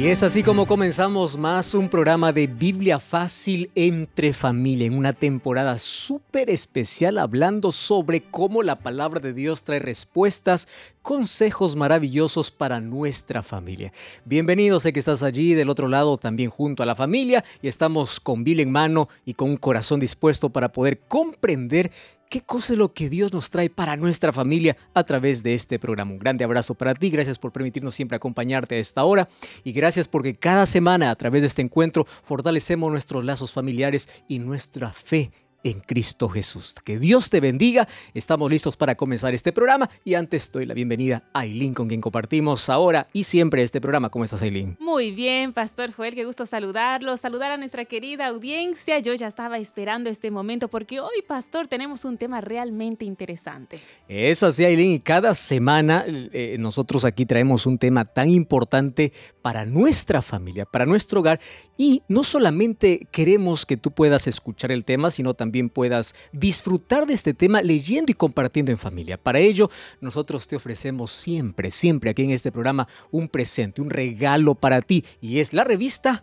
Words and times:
Y 0.00 0.08
es 0.08 0.22
así 0.22 0.42
como 0.42 0.64
comenzamos 0.64 1.36
más 1.36 1.74
un 1.74 1.90
programa 1.90 2.32
de 2.32 2.46
Biblia 2.46 2.98
fácil 2.98 3.70
entre 3.74 4.32
familia 4.32 4.86
en 4.86 4.94
una 4.94 5.12
temporada 5.12 5.76
súper 5.76 6.48
especial 6.48 7.18
hablando 7.18 7.70
sobre 7.70 8.22
cómo 8.22 8.62
la 8.62 8.78
palabra 8.78 9.20
de 9.20 9.34
Dios 9.34 9.62
trae 9.62 9.78
respuestas, 9.78 10.68
consejos 11.02 11.76
maravillosos 11.76 12.50
para 12.50 12.80
nuestra 12.80 13.42
familia. 13.42 13.92
Bienvenido, 14.24 14.80
sé 14.80 14.94
que 14.94 15.00
estás 15.00 15.22
allí 15.22 15.52
del 15.52 15.68
otro 15.68 15.86
lado 15.86 16.16
también 16.16 16.48
junto 16.48 16.82
a 16.82 16.86
la 16.86 16.96
familia 16.96 17.44
y 17.60 17.68
estamos 17.68 18.20
con 18.20 18.42
Biblia 18.42 18.62
en 18.62 18.72
mano 18.72 19.10
y 19.26 19.34
con 19.34 19.50
un 19.50 19.58
corazón 19.58 20.00
dispuesto 20.00 20.48
para 20.48 20.72
poder 20.72 21.00
comprender 21.00 21.90
qué 22.30 22.40
cosa 22.40 22.72
es 22.72 22.78
lo 22.78 22.94
que 22.94 23.10
Dios 23.10 23.32
nos 23.32 23.50
trae 23.50 23.68
para 23.68 23.96
nuestra 23.96 24.32
familia 24.32 24.76
a 24.94 25.04
través 25.04 25.42
de 25.42 25.52
este 25.52 25.78
programa. 25.78 26.12
Un 26.12 26.18
grande 26.20 26.44
abrazo 26.44 26.74
para 26.74 26.94
ti, 26.94 27.10
gracias 27.10 27.38
por 27.38 27.52
permitirnos 27.52 27.94
siempre 27.94 28.16
acompañarte 28.16 28.76
a 28.76 28.78
esta 28.78 29.04
hora 29.04 29.28
y 29.64 29.72
gracias 29.72 30.06
porque 30.08 30.36
cada 30.36 30.64
semana 30.64 31.10
a 31.10 31.16
través 31.16 31.42
de 31.42 31.48
este 31.48 31.60
encuentro 31.60 32.06
fortalecemos 32.22 32.90
nuestros 32.90 33.24
lazos 33.24 33.52
familiares 33.52 34.22
y 34.28 34.38
nuestra 34.38 34.92
fe 34.92 35.32
en 35.64 35.80
Cristo 35.80 36.28
Jesús. 36.28 36.74
Que 36.84 36.98
Dios 36.98 37.30
te 37.30 37.40
bendiga. 37.40 37.86
Estamos 38.14 38.50
listos 38.50 38.76
para 38.76 38.94
comenzar 38.94 39.34
este 39.34 39.52
programa 39.52 39.90
y 40.04 40.14
antes 40.14 40.50
doy 40.52 40.66
la 40.66 40.74
bienvenida 40.74 41.24
a 41.32 41.40
Aileen 41.40 41.74
con 41.74 41.88
quien 41.88 42.00
compartimos 42.00 42.68
ahora 42.68 43.08
y 43.12 43.24
siempre 43.24 43.62
este 43.62 43.80
programa. 43.80 44.10
¿Cómo 44.10 44.24
estás 44.24 44.42
Aileen? 44.42 44.76
Muy 44.80 45.10
bien, 45.10 45.52
Pastor 45.52 45.92
Joel, 45.92 46.14
qué 46.14 46.24
gusto 46.24 46.46
saludarlo, 46.46 47.16
saludar 47.16 47.52
a 47.52 47.56
nuestra 47.56 47.84
querida 47.84 48.26
audiencia. 48.26 48.98
Yo 48.98 49.14
ya 49.14 49.26
estaba 49.26 49.58
esperando 49.58 50.10
este 50.10 50.30
momento 50.30 50.68
porque 50.68 51.00
hoy, 51.00 51.22
Pastor, 51.26 51.68
tenemos 51.68 52.04
un 52.04 52.16
tema 52.16 52.40
realmente 52.40 53.04
interesante. 53.04 53.80
Es 54.08 54.42
así, 54.42 54.64
Aileen, 54.64 54.92
y 54.92 55.00
cada 55.00 55.34
semana 55.34 56.04
eh, 56.06 56.56
nosotros 56.58 57.04
aquí 57.04 57.26
traemos 57.26 57.66
un 57.66 57.78
tema 57.78 58.04
tan 58.04 58.30
importante 58.30 59.12
para 59.42 59.66
nuestra 59.66 60.22
familia, 60.22 60.64
para 60.64 60.86
nuestro 60.86 61.20
hogar 61.20 61.40
y 61.76 62.02
no 62.08 62.24
solamente 62.24 63.06
queremos 63.10 63.66
que 63.66 63.76
tú 63.76 63.90
puedas 63.90 64.26
escuchar 64.26 64.72
el 64.72 64.84
tema, 64.84 65.10
sino 65.10 65.34
también 65.34 65.49
también 65.50 65.68
puedas 65.68 66.14
disfrutar 66.30 67.06
de 67.06 67.14
este 67.14 67.34
tema 67.34 67.60
leyendo 67.60 68.12
y 68.12 68.14
compartiendo 68.14 68.70
en 68.70 68.78
familia. 68.78 69.16
Para 69.16 69.40
ello, 69.40 69.68
nosotros 70.00 70.46
te 70.46 70.54
ofrecemos 70.54 71.10
siempre, 71.10 71.72
siempre 71.72 72.10
aquí 72.10 72.22
en 72.22 72.30
este 72.30 72.52
programa 72.52 72.86
un 73.10 73.26
presente, 73.26 73.82
un 73.82 73.90
regalo 73.90 74.54
para 74.54 74.80
ti 74.80 75.04
y 75.20 75.40
es 75.40 75.52
la 75.52 75.64
revista 75.64 76.22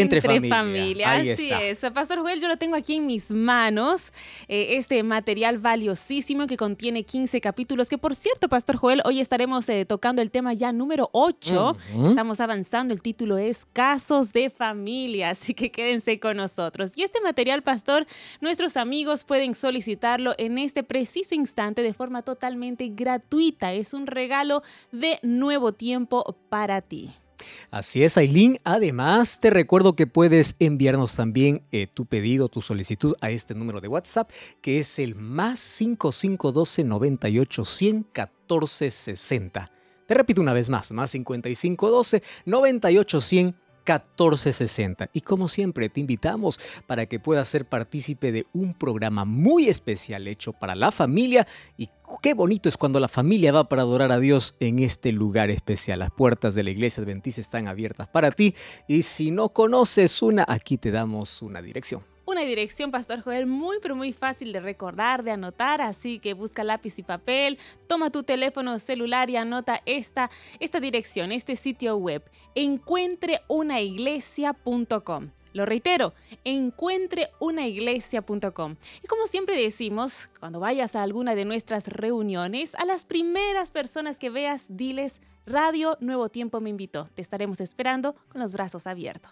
entre, 0.00 0.20
familia. 0.20 1.12
Así 1.12 1.50
es. 1.50 1.80
Pastor 1.92 2.20
Joel, 2.20 2.40
yo 2.40 2.48
lo 2.48 2.56
tengo 2.56 2.76
aquí 2.76 2.96
en 2.96 3.06
mis 3.06 3.30
manos. 3.30 4.12
Eh, 4.48 4.76
este 4.76 5.02
material 5.02 5.58
valiosísimo 5.58 6.46
que 6.46 6.56
contiene 6.56 7.04
15 7.04 7.40
capítulos. 7.40 7.88
Que 7.88 7.98
por 7.98 8.14
cierto, 8.14 8.48
Pastor 8.48 8.76
Joel, 8.76 9.02
hoy 9.04 9.20
estaremos 9.20 9.68
eh, 9.68 9.84
tocando 9.84 10.22
el 10.22 10.30
tema 10.30 10.52
ya 10.52 10.72
número 10.72 11.10
8. 11.12 11.76
Estamos 12.08 12.40
avanzando. 12.40 12.94
El 12.94 13.02
título 13.02 13.38
es 13.38 13.66
Casos 13.72 14.32
de 14.32 14.50
Familia. 14.50 15.30
Así 15.30 15.54
que 15.54 15.70
quédense 15.70 16.18
con 16.20 16.36
nosotros. 16.36 16.92
Y 16.96 17.02
este 17.02 17.20
material, 17.20 17.62
Pastor, 17.62 18.06
nuestros 18.40 18.76
amigos 18.76 19.24
pueden 19.24 19.54
solicitarlo 19.54 20.34
en 20.38 20.58
este 20.58 20.82
preciso 20.82 21.34
instante 21.34 21.82
de 21.82 21.92
forma 21.92 22.22
totalmente 22.22 22.88
gratuita. 22.88 23.72
Es 23.72 23.94
un 23.94 24.06
regalo 24.06 24.62
de 24.92 25.18
nuevo 25.22 25.72
tiempo 25.72 26.36
para 26.48 26.80
ti. 26.80 27.14
Así 27.70 28.04
es, 28.04 28.16
Aileen. 28.16 28.58
Además, 28.64 29.40
te 29.40 29.50
recuerdo 29.50 29.96
que 29.96 30.06
puedes 30.06 30.56
enviarnos 30.58 31.16
también 31.16 31.62
eh, 31.72 31.86
tu 31.92 32.06
pedido, 32.06 32.48
tu 32.48 32.60
solicitud 32.60 33.14
a 33.20 33.30
este 33.30 33.54
número 33.54 33.80
de 33.80 33.88
WhatsApp, 33.88 34.30
que 34.60 34.78
es 34.78 34.98
el 34.98 35.14
más 35.14 35.60
5512 35.60 36.84
98 36.84 37.64
100 37.64 38.06
14 38.12 38.90
60. 38.90 39.70
Te 40.06 40.14
repito 40.14 40.42
una 40.42 40.52
vez 40.52 40.68
más, 40.68 40.92
más 40.92 41.10
5512 41.12 42.22
98 42.44 43.20
100 43.20 43.56
1460. 43.86 45.10
Y 45.12 45.20
como 45.20 45.48
siempre, 45.48 45.88
te 45.88 46.00
invitamos 46.00 46.58
para 46.86 47.06
que 47.06 47.20
puedas 47.20 47.48
ser 47.48 47.66
partícipe 47.66 48.32
de 48.32 48.46
un 48.52 48.74
programa 48.74 49.24
muy 49.24 49.68
especial 49.68 50.26
hecho 50.26 50.52
para 50.52 50.74
la 50.74 50.90
familia. 50.90 51.46
Y 51.76 51.90
qué 52.22 52.34
bonito 52.34 52.68
es 52.68 52.76
cuando 52.76 53.00
la 53.00 53.08
familia 53.08 53.52
va 53.52 53.68
para 53.68 53.82
adorar 53.82 54.12
a 54.12 54.18
Dios 54.18 54.56
en 54.60 54.78
este 54.78 55.12
lugar 55.12 55.50
especial. 55.50 55.98
Las 55.98 56.10
puertas 56.10 56.54
de 56.54 56.62
la 56.62 56.70
iglesia 56.70 57.02
adventista 57.02 57.40
están 57.40 57.68
abiertas 57.68 58.08
para 58.08 58.30
ti. 58.30 58.54
Y 58.88 59.02
si 59.02 59.30
no 59.30 59.50
conoces 59.50 60.22
una, 60.22 60.44
aquí 60.48 60.78
te 60.78 60.90
damos 60.90 61.42
una 61.42 61.60
dirección 61.60 62.13
una 62.34 62.44
dirección, 62.44 62.90
Pastor 62.90 63.20
Joel, 63.20 63.46
muy 63.46 63.76
pero 63.80 63.94
muy 63.94 64.12
fácil 64.12 64.52
de 64.52 64.58
recordar, 64.58 65.22
de 65.22 65.30
anotar, 65.30 65.80
así 65.80 66.18
que 66.18 66.34
busca 66.34 66.64
lápiz 66.64 66.98
y 66.98 67.04
papel, 67.04 67.60
toma 67.86 68.10
tu 68.10 68.24
teléfono 68.24 68.80
celular 68.80 69.30
y 69.30 69.36
anota 69.36 69.82
esta, 69.86 70.32
esta 70.58 70.80
dirección, 70.80 71.30
este 71.30 71.54
sitio 71.54 71.96
web, 71.96 72.28
encuentreunaiglesia.com. 72.56 75.30
Lo 75.52 75.64
reitero, 75.64 76.12
encuentreunaiglesia.com. 76.42 78.76
Y 79.00 79.06
como 79.06 79.28
siempre 79.28 79.56
decimos, 79.56 80.28
cuando 80.40 80.58
vayas 80.58 80.96
a 80.96 81.04
alguna 81.04 81.36
de 81.36 81.44
nuestras 81.44 81.86
reuniones, 81.86 82.74
a 82.74 82.84
las 82.84 83.04
primeras 83.04 83.70
personas 83.70 84.18
que 84.18 84.30
veas, 84.30 84.76
diles, 84.76 85.22
Radio 85.46 85.98
Nuevo 86.00 86.30
Tiempo 86.30 86.60
me 86.60 86.70
invitó. 86.70 87.06
Te 87.14 87.20
estaremos 87.20 87.60
esperando 87.60 88.14
con 88.28 88.40
los 88.40 88.52
brazos 88.52 88.86
abiertos. 88.86 89.30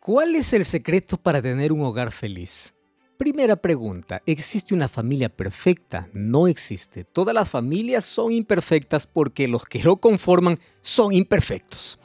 ¿Cuál 0.00 0.34
es 0.36 0.54
el 0.54 0.64
secreto 0.64 1.18
para 1.18 1.42
tener 1.42 1.70
un 1.70 1.82
hogar 1.82 2.12
feliz? 2.12 2.74
Primera 3.18 3.54
pregunta, 3.54 4.22
¿existe 4.26 4.74
una 4.74 4.88
familia 4.88 5.28
perfecta? 5.28 6.08
No 6.14 6.48
existe. 6.48 7.04
Todas 7.04 7.34
las 7.34 7.48
familias 7.48 8.04
son 8.04 8.32
imperfectas 8.32 9.06
porque 9.06 9.46
los 9.46 9.66
que 9.66 9.82
lo 9.82 9.98
conforman 9.98 10.58
son 10.80 11.12
imperfectos. 11.12 11.98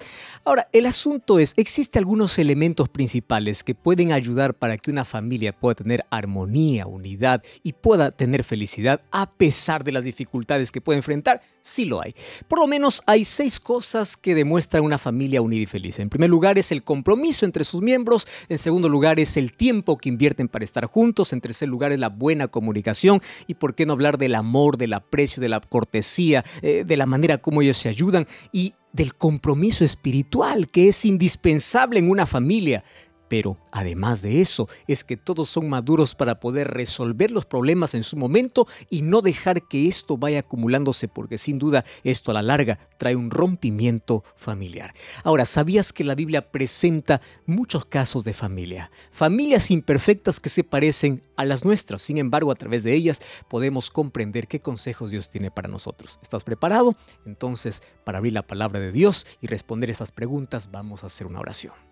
Ahora, 0.46 0.68
el 0.72 0.86
asunto 0.86 1.38
es, 1.38 1.54
¿existen 1.58 2.00
algunos 2.00 2.40
elementos 2.40 2.90
principales 2.90 3.64
que 3.64 3.76
pueden 3.76 4.12
ayudar 4.12 4.54
para 4.54 4.78
que 4.78 4.90
una 4.90 5.06
familia 5.06 5.52
pueda 5.52 5.76
tener 5.76 6.06
armonía, 6.10 6.88
unidad 6.88 7.44
y 7.62 7.74
pueda 7.74 8.12
tener 8.12 8.44
felicidad 8.44 9.02
a 9.12 9.32
pesar 9.32 9.84
de 9.84 9.92
las 9.92 10.06
dificultades 10.06 10.72
que 10.72 10.82
puede 10.82 10.98
enfrentar? 10.98 11.42
Sí 11.62 11.86
lo 11.86 12.02
hay. 12.02 12.16
Por 12.48 12.60
lo 12.60 12.68
menos 12.68 13.04
hay 13.06 13.26
seis 13.26 13.60
cosas 13.60 14.16
que 14.16 14.34
demuestran 14.34 14.84
una 14.84 14.98
familia 14.98 15.42
unida 15.42 15.62
y 15.62 15.66
feliz. 15.66 16.00
En 16.00 16.10
primer 16.10 16.30
lugar 16.30 16.58
es 16.58 16.72
el 16.72 16.84
compromiso 16.84 17.46
entre 17.46 17.66
sus 17.66 17.82
miembros, 17.82 18.28
en 18.48 18.58
segundo 18.58 18.88
lugar 18.88 19.20
es 19.20 19.36
el 19.36 19.52
tiempo 19.52 19.98
que 19.98 20.10
invierten 20.10 20.48
para 20.48 20.66
estar 20.66 20.86
juntos, 20.86 21.34
en 21.34 21.42
tercer 21.42 21.68
lugar 21.68 21.92
es 21.92 22.00
la 22.00 22.10
buena 22.10 22.48
comunicación 22.48 23.22
y 23.46 23.56
por 23.56 23.76
qué 23.76 23.86
no 23.86 23.94
hablar 23.94 24.18
del 24.18 24.36
amor, 24.36 24.78
del 24.78 24.94
aprecio, 24.94 25.42
de 25.42 25.50
la 25.50 25.60
cortesía, 25.60 26.46
eh, 26.62 26.86
de 26.88 26.98
la 26.98 27.06
manera 27.06 27.40
como 27.40 27.62
ellos 27.62 27.78
se 27.78 27.90
ayudan 27.90 28.26
y 28.54 28.74
del 28.92 29.16
compromiso 29.16 29.86
espiritual 29.86 30.70
que 30.70 30.90
es 30.90 31.06
indispensable 31.06 32.00
en 32.00 32.10
una 32.10 32.26
familia. 32.26 32.84
Pero 33.30 33.58
además 33.72 34.22
de 34.22 34.42
eso, 34.42 34.68
es 34.88 35.04
que 35.06 35.16
todos 35.16 35.50
son 35.50 35.70
maduros 35.70 36.16
para 36.16 36.40
poder 36.40 36.68
resolver 36.68 37.32
los 37.32 37.46
problemas 37.46 37.94
en 37.94 38.04
su 38.04 38.18
momento 38.18 38.68
y 38.90 39.04
no 39.04 39.22
dejar 39.22 39.68
que 39.68 39.88
esto 39.88 40.18
vaya 40.18 40.40
acumulándose, 40.40 41.08
porque 41.08 41.38
sin 41.38 41.60
duda 41.60 41.86
esto 42.04 42.32
a 42.32 42.34
la 42.34 42.42
larga 42.42 42.80
trae 42.98 43.16
un 43.16 43.32
rompimiento 43.32 44.24
familiar. 44.36 44.94
Ahora, 45.24 45.46
¿sabías 45.46 45.94
que 45.94 46.04
la 46.04 46.16
Biblia 46.16 46.52
presenta 46.52 47.22
muchos 47.46 47.86
casos 47.86 48.24
de 48.24 48.34
familia? 48.34 48.92
Familias 49.12 49.72
imperfectas 49.72 50.40
que 50.40 50.50
se 50.50 50.64
parecen 50.64 51.24
a 51.38 51.46
las 51.46 51.64
nuestras. 51.64 52.02
Sin 52.02 52.18
embargo, 52.18 52.52
a 52.52 52.56
través 52.56 52.84
de 52.84 52.94
ellas 52.94 53.22
podemos 53.48 53.90
comprender 53.90 54.48
qué 54.48 54.60
consejos 54.60 55.12
Dios 55.12 55.30
tiene 55.30 55.52
para 55.52 55.70
nosotros. 55.70 56.20
¿Estás 56.22 56.44
preparado? 56.44 56.96
Entonces, 57.26 57.84
para 58.04 58.18
abrir 58.18 58.34
la 58.34 58.48
palabra 58.48 58.80
de 58.80 58.92
Dios 58.92 59.28
y 59.40 59.48
responder 59.48 59.90
estas 59.90 60.12
preguntas, 60.12 60.72
vamos 60.72 61.04
a 61.04 61.08
hacer 61.08 61.28
una 61.28 61.40
oración. 61.40 61.89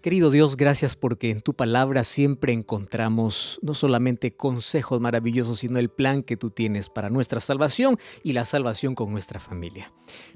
Querido 0.00 0.30
Dios, 0.30 0.56
gracias 0.56 0.94
porque 0.94 1.30
en 1.30 1.40
tu 1.40 1.54
palabra 1.54 2.04
siempre 2.04 2.52
encontramos 2.52 3.58
no 3.62 3.74
solamente 3.74 4.30
consejos 4.30 5.00
maravillosos, 5.00 5.58
sino 5.58 5.80
el 5.80 5.88
plan 5.88 6.22
que 6.22 6.36
tú 6.36 6.50
tienes 6.50 6.88
para 6.88 7.10
nuestra 7.10 7.40
salvación 7.40 7.98
y 8.22 8.32
la 8.32 8.44
salvación 8.44 8.94
con 8.94 9.10
nuestra 9.10 9.40
familia. 9.40 9.92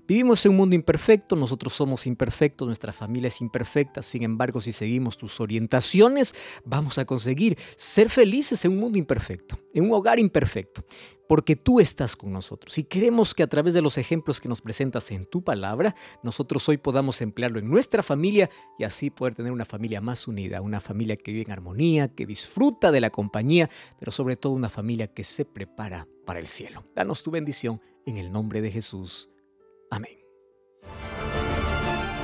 Vivimos 0.09 0.45
en 0.45 0.51
un 0.51 0.57
mundo 0.57 0.75
imperfecto, 0.75 1.37
nosotros 1.37 1.73
somos 1.75 2.09
imperfectos, 2.09 2.67
nuestra 2.67 2.93
familia 2.93 3.29
es 3.29 3.41
imperfecta, 3.41 4.03
sin 4.03 4.25
embargo, 4.25 4.61
si 4.61 4.73
seguimos 4.73 5.17
tus 5.17 5.41
orientaciones, 5.41 6.35
vamos 6.65 6.99
a 6.99 7.05
conseguir 7.05 7.57
ser 7.77 8.11
felices 8.11 8.65
en 8.65 8.73
un 8.73 8.79
mundo 8.79 8.99
imperfecto. 8.99 9.57
en 9.75 9.85
un 9.85 9.93
hogar 9.93 10.19
imperfecto, 10.19 10.85
porque 11.29 11.57
tú 11.57 11.81
estás 11.81 12.17
con 12.17 12.33
nosotros 12.33 12.77
y 12.79 12.85
queremos 12.85 13.35
que 13.35 13.43
a 13.43 13.47
través 13.47 13.75
de 13.75 13.83
los 13.83 13.99
ejemplos 13.99 14.41
que 14.41 14.49
nos 14.49 14.61
presentas 14.61 15.11
en 15.11 15.27
tu 15.27 15.43
palabra, 15.43 15.95
nosotros 16.23 16.69
hoy 16.69 16.77
podamos 16.77 17.21
emplearlo 17.23 17.59
en 17.59 17.69
nuestra 17.69 18.03
familia 18.03 18.51
y 18.79 18.85
así 18.85 19.11
poder 19.11 19.35
tener 19.35 19.53
una 19.53 19.65
familia 19.65 20.01
más 20.01 20.29
unida, 20.29 20.61
una 20.61 20.81
familia 20.81 21.17
que 21.17 21.33
vive 21.33 21.45
en 21.45 21.53
armonía, 21.53 22.09
que 22.09 22.27
disfruta 22.27 22.91
de 22.91 23.01
la 23.01 23.11
compañía, 23.11 23.71
pero 23.99 24.13
sobre 24.13 24.37
todo 24.37 24.53
una 24.53 24.69
familia 24.69 25.09
que 25.09 25.25
se 25.25 25.45
prepara 25.45 26.07
para 26.27 26.39
el 26.39 26.49
cielo. 26.49 26.85
Danos 26.95 27.23
tu 27.23 27.31
bendición 27.31 27.81
en 28.07 28.17
el 28.17 28.33
nombre 28.33 28.61
de 28.61 28.71
Jesús. 28.71 29.31
Amén. 29.91 30.19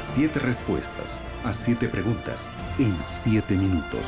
Siete 0.02 0.38
respuestas 0.40 1.20
a 1.44 1.52
siete 1.52 1.88
preguntas 1.88 2.50
en 2.78 2.96
siete 3.04 3.54
minutos. 3.56 4.04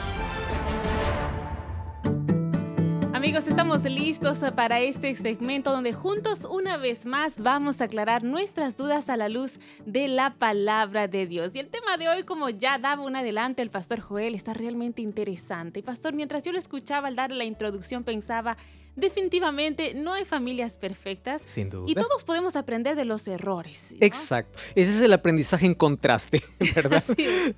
Amigos, 3.20 3.46
estamos 3.46 3.84
listos 3.84 4.38
para 4.56 4.80
este 4.80 5.12
segmento 5.12 5.72
donde 5.72 5.92
juntos 5.92 6.46
una 6.50 6.78
vez 6.78 7.04
más 7.04 7.38
vamos 7.38 7.82
a 7.82 7.84
aclarar 7.84 8.24
nuestras 8.24 8.78
dudas 8.78 9.10
a 9.10 9.18
la 9.18 9.28
luz 9.28 9.60
de 9.84 10.08
la 10.08 10.36
palabra 10.38 11.06
de 11.06 11.26
Dios. 11.26 11.54
Y 11.54 11.58
el 11.58 11.68
tema 11.68 11.98
de 11.98 12.08
hoy, 12.08 12.22
como 12.22 12.48
ya 12.48 12.78
daba 12.78 13.02
un 13.02 13.14
adelante 13.16 13.60
el 13.60 13.68
pastor 13.68 14.00
Joel, 14.00 14.34
está 14.34 14.54
realmente 14.54 15.02
interesante. 15.02 15.82
Pastor, 15.82 16.14
mientras 16.14 16.44
yo 16.44 16.52
lo 16.52 16.58
escuchaba 16.58 17.08
al 17.08 17.14
dar 17.14 17.30
la 17.30 17.44
introducción, 17.44 18.04
pensaba, 18.04 18.56
definitivamente 18.96 19.94
no 19.94 20.12
hay 20.12 20.24
familias 20.24 20.76
perfectas. 20.76 21.42
Sin 21.42 21.70
duda. 21.70 21.84
Y 21.88 21.94
todos 21.94 22.24
podemos 22.24 22.56
aprender 22.56 22.96
de 22.96 23.04
los 23.04 23.26
errores. 23.28 23.94
Exacto. 24.00 24.58
Ese 24.74 24.90
es 24.90 25.00
el 25.00 25.12
aprendizaje 25.12 25.66
en 25.66 25.74
contraste, 25.74 26.42
¿verdad? 26.74 27.02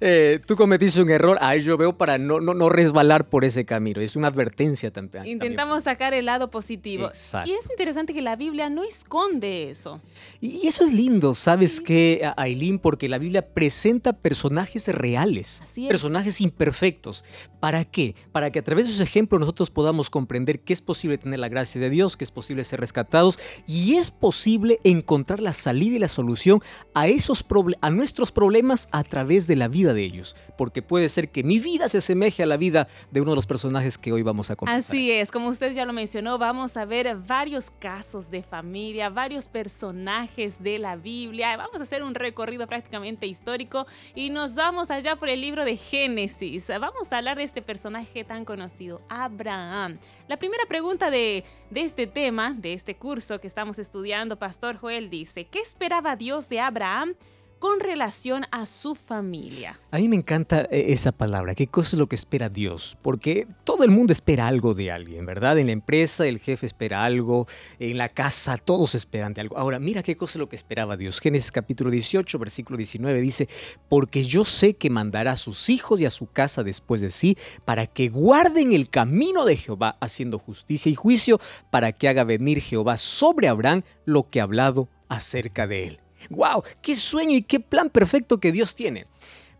Eh, 0.00 0.40
tú 0.46 0.56
cometiste 0.56 1.02
un 1.02 1.10
error, 1.10 1.38
ahí 1.40 1.62
yo 1.62 1.76
veo 1.76 1.96
para 1.96 2.18
no, 2.18 2.40
no, 2.40 2.54
no, 2.54 2.68
resbalar 2.68 3.28
por 3.28 3.44
ese 3.44 3.64
camino. 3.64 4.00
Es 4.00 4.16
una 4.16 4.28
advertencia 4.28 4.90
también. 4.90 5.26
Intentamos 5.26 5.84
sacar 5.84 6.14
el 6.14 6.26
lado 6.26 6.50
positivo. 6.50 7.06
Exacto. 7.06 7.50
Y 7.50 7.54
es 7.54 7.68
interesante 7.70 8.12
que 8.12 8.22
la 8.22 8.36
Biblia 8.36 8.70
no 8.70 8.84
esconde 8.84 9.70
eso. 9.70 10.00
Y 10.40 10.66
eso 10.66 10.84
es 10.84 10.92
lindo, 10.92 11.34
¿sabes 11.34 11.80
qué, 11.80 12.32
Aileen? 12.36 12.78
Porque 12.78 13.08
la 13.08 13.18
Biblia 13.18 13.42
presenta 13.42 14.12
personajes 14.12 14.88
reales, 14.88 15.60
Así 15.62 15.84
es. 15.84 15.88
personajes 15.88 16.40
imperfectos. 16.40 17.24
¿Para 17.62 17.84
qué? 17.84 18.16
Para 18.32 18.50
que 18.50 18.58
a 18.58 18.64
través 18.64 18.86
de 18.86 18.92
esos 18.92 19.08
ejemplos 19.08 19.38
nosotros 19.38 19.70
podamos 19.70 20.10
comprender 20.10 20.58
que 20.58 20.72
es 20.72 20.82
posible 20.82 21.16
tener 21.16 21.38
la 21.38 21.48
gracia 21.48 21.80
de 21.80 21.90
Dios, 21.90 22.16
que 22.16 22.24
es 22.24 22.32
posible 22.32 22.64
ser 22.64 22.80
rescatados 22.80 23.38
y 23.68 23.94
es 23.94 24.10
posible 24.10 24.80
encontrar 24.82 25.38
la 25.38 25.52
salida 25.52 25.94
y 25.94 25.98
la 26.00 26.08
solución 26.08 26.60
a 26.92 27.06
esos 27.06 27.46
a 27.80 27.90
nuestros 27.90 28.32
problemas 28.32 28.88
a 28.90 29.04
través 29.04 29.46
de 29.46 29.54
la 29.54 29.68
vida 29.68 29.94
de 29.94 30.02
ellos, 30.02 30.34
porque 30.58 30.82
puede 30.82 31.08
ser 31.08 31.30
que 31.30 31.44
mi 31.44 31.60
vida 31.60 31.88
se 31.88 31.98
asemeje 31.98 32.42
a 32.42 32.46
la 32.46 32.56
vida 32.56 32.88
de 33.12 33.20
uno 33.20 33.30
de 33.30 33.36
los 33.36 33.46
personajes 33.46 33.96
que 33.96 34.12
hoy 34.12 34.22
vamos 34.22 34.50
a 34.50 34.56
conversar. 34.56 34.80
Así 34.80 35.12
es, 35.12 35.30
como 35.30 35.48
usted 35.48 35.72
ya 35.72 35.84
lo 35.84 35.92
mencionó, 35.92 36.38
vamos 36.38 36.76
a 36.76 36.84
ver 36.84 37.14
varios 37.16 37.70
casos 37.78 38.28
de 38.32 38.42
familia, 38.42 39.08
varios 39.08 39.46
personajes 39.46 40.64
de 40.64 40.80
la 40.80 40.96
Biblia, 40.96 41.56
vamos 41.56 41.78
a 41.78 41.84
hacer 41.84 42.02
un 42.02 42.16
recorrido 42.16 42.66
prácticamente 42.66 43.28
histórico 43.28 43.86
y 44.16 44.30
nos 44.30 44.56
vamos 44.56 44.90
allá 44.90 45.14
por 45.14 45.28
el 45.28 45.40
libro 45.40 45.64
de 45.64 45.76
Génesis. 45.76 46.66
Vamos 46.66 47.12
a 47.12 47.18
hablar 47.18 47.36
de 47.36 47.51
este 47.52 47.60
personaje 47.60 48.24
tan 48.24 48.46
conocido, 48.46 49.02
Abraham. 49.10 49.98
La 50.26 50.38
primera 50.38 50.64
pregunta 50.64 51.10
de, 51.10 51.44
de, 51.68 51.82
este 51.82 52.06
tema, 52.06 52.54
de 52.56 52.72
este 52.72 52.94
curso 52.96 53.42
que 53.42 53.46
estamos 53.46 53.78
estudiando, 53.78 54.38
Pastor 54.38 54.78
Joel 54.78 55.10
dice, 55.10 55.44
¿qué 55.44 55.60
esperaba 55.60 56.16
Dios 56.16 56.48
de 56.48 56.60
Abraham 56.60 57.14
con 57.62 57.78
relación 57.78 58.44
a 58.50 58.66
su 58.66 58.96
familia? 58.96 59.78
A 59.92 59.98
mí 59.98 60.08
me 60.08 60.16
encanta 60.16 60.62
eh, 60.62 60.86
esa 60.88 61.12
palabra, 61.12 61.54
¿qué 61.54 61.68
cosa 61.68 61.94
es 61.94 62.00
lo 62.00 62.08
que 62.08 62.16
espera 62.16 62.48
Dios? 62.48 62.98
Porque 63.02 63.46
todo 63.62 63.84
el 63.84 63.92
mundo 63.92 64.12
espera 64.12 64.48
algo 64.48 64.74
de 64.74 64.90
alguien, 64.90 65.24
¿verdad? 65.26 65.56
En 65.58 65.66
la 65.66 65.72
empresa 65.72 66.26
el 66.26 66.40
jefe 66.40 66.66
espera 66.66 67.04
algo, 67.04 67.46
en 67.78 67.98
la 67.98 68.08
casa 68.08 68.58
todos 68.58 68.96
esperan 68.96 69.32
de 69.32 69.42
algo. 69.42 69.56
Ahora, 69.56 69.78
mira 69.78 70.02
qué 70.02 70.16
cosa 70.16 70.32
es 70.32 70.40
lo 70.40 70.48
que 70.48 70.56
esperaba 70.56 70.96
Dios. 70.96 71.20
Génesis 71.20 71.52
capítulo 71.52 71.92
18, 71.92 72.36
versículo 72.36 72.76
19 72.78 73.20
dice, 73.20 73.48
porque 73.88 74.24
yo 74.24 74.44
sé 74.44 74.74
que 74.74 74.90
mandará 74.90 75.30
a 75.30 75.36
sus 75.36 75.70
hijos 75.70 76.00
y 76.00 76.04
a 76.04 76.10
su 76.10 76.26
casa 76.26 76.64
después 76.64 77.00
de 77.00 77.12
sí, 77.12 77.38
para 77.64 77.86
que 77.86 78.08
guarden 78.08 78.72
el 78.72 78.90
camino 78.90 79.44
de 79.44 79.56
Jehová, 79.56 79.98
haciendo 80.00 80.40
justicia 80.40 80.90
y 80.90 80.96
juicio, 80.96 81.40
para 81.70 81.92
que 81.92 82.08
haga 82.08 82.24
venir 82.24 82.60
Jehová 82.60 82.96
sobre 82.96 83.46
Abraham 83.46 83.82
lo 84.04 84.28
que 84.28 84.40
ha 84.40 84.42
hablado 84.42 84.88
acerca 85.08 85.68
de 85.68 85.86
él. 85.86 86.00
¡Wow! 86.30 86.62
¡Qué 86.80 86.94
sueño 86.94 87.36
y 87.36 87.42
qué 87.42 87.60
plan 87.60 87.90
perfecto 87.90 88.38
que 88.38 88.52
Dios 88.52 88.74
tiene! 88.74 89.06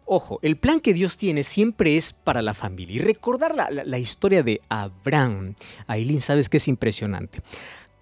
Ojo, 0.05 0.41
el 0.43 0.57
plan 0.57 0.81
que 0.81 0.95
Dios 0.95 1.17
tiene 1.17 1.43
siempre 1.43 1.97
es 1.97 2.13
para 2.13 2.43
la 2.43 2.55
familia. 2.55 2.97
Y 2.97 2.99
recordar 2.99 3.55
la, 3.55 3.71
la, 3.71 3.99
historia 3.99 4.43
de 4.43 4.61
Abraham, 4.69 5.55
Aileen, 5.87 6.21
sabes 6.21 6.49
que 6.49 6.57
es 6.57 6.67
impresionante. 6.67 7.41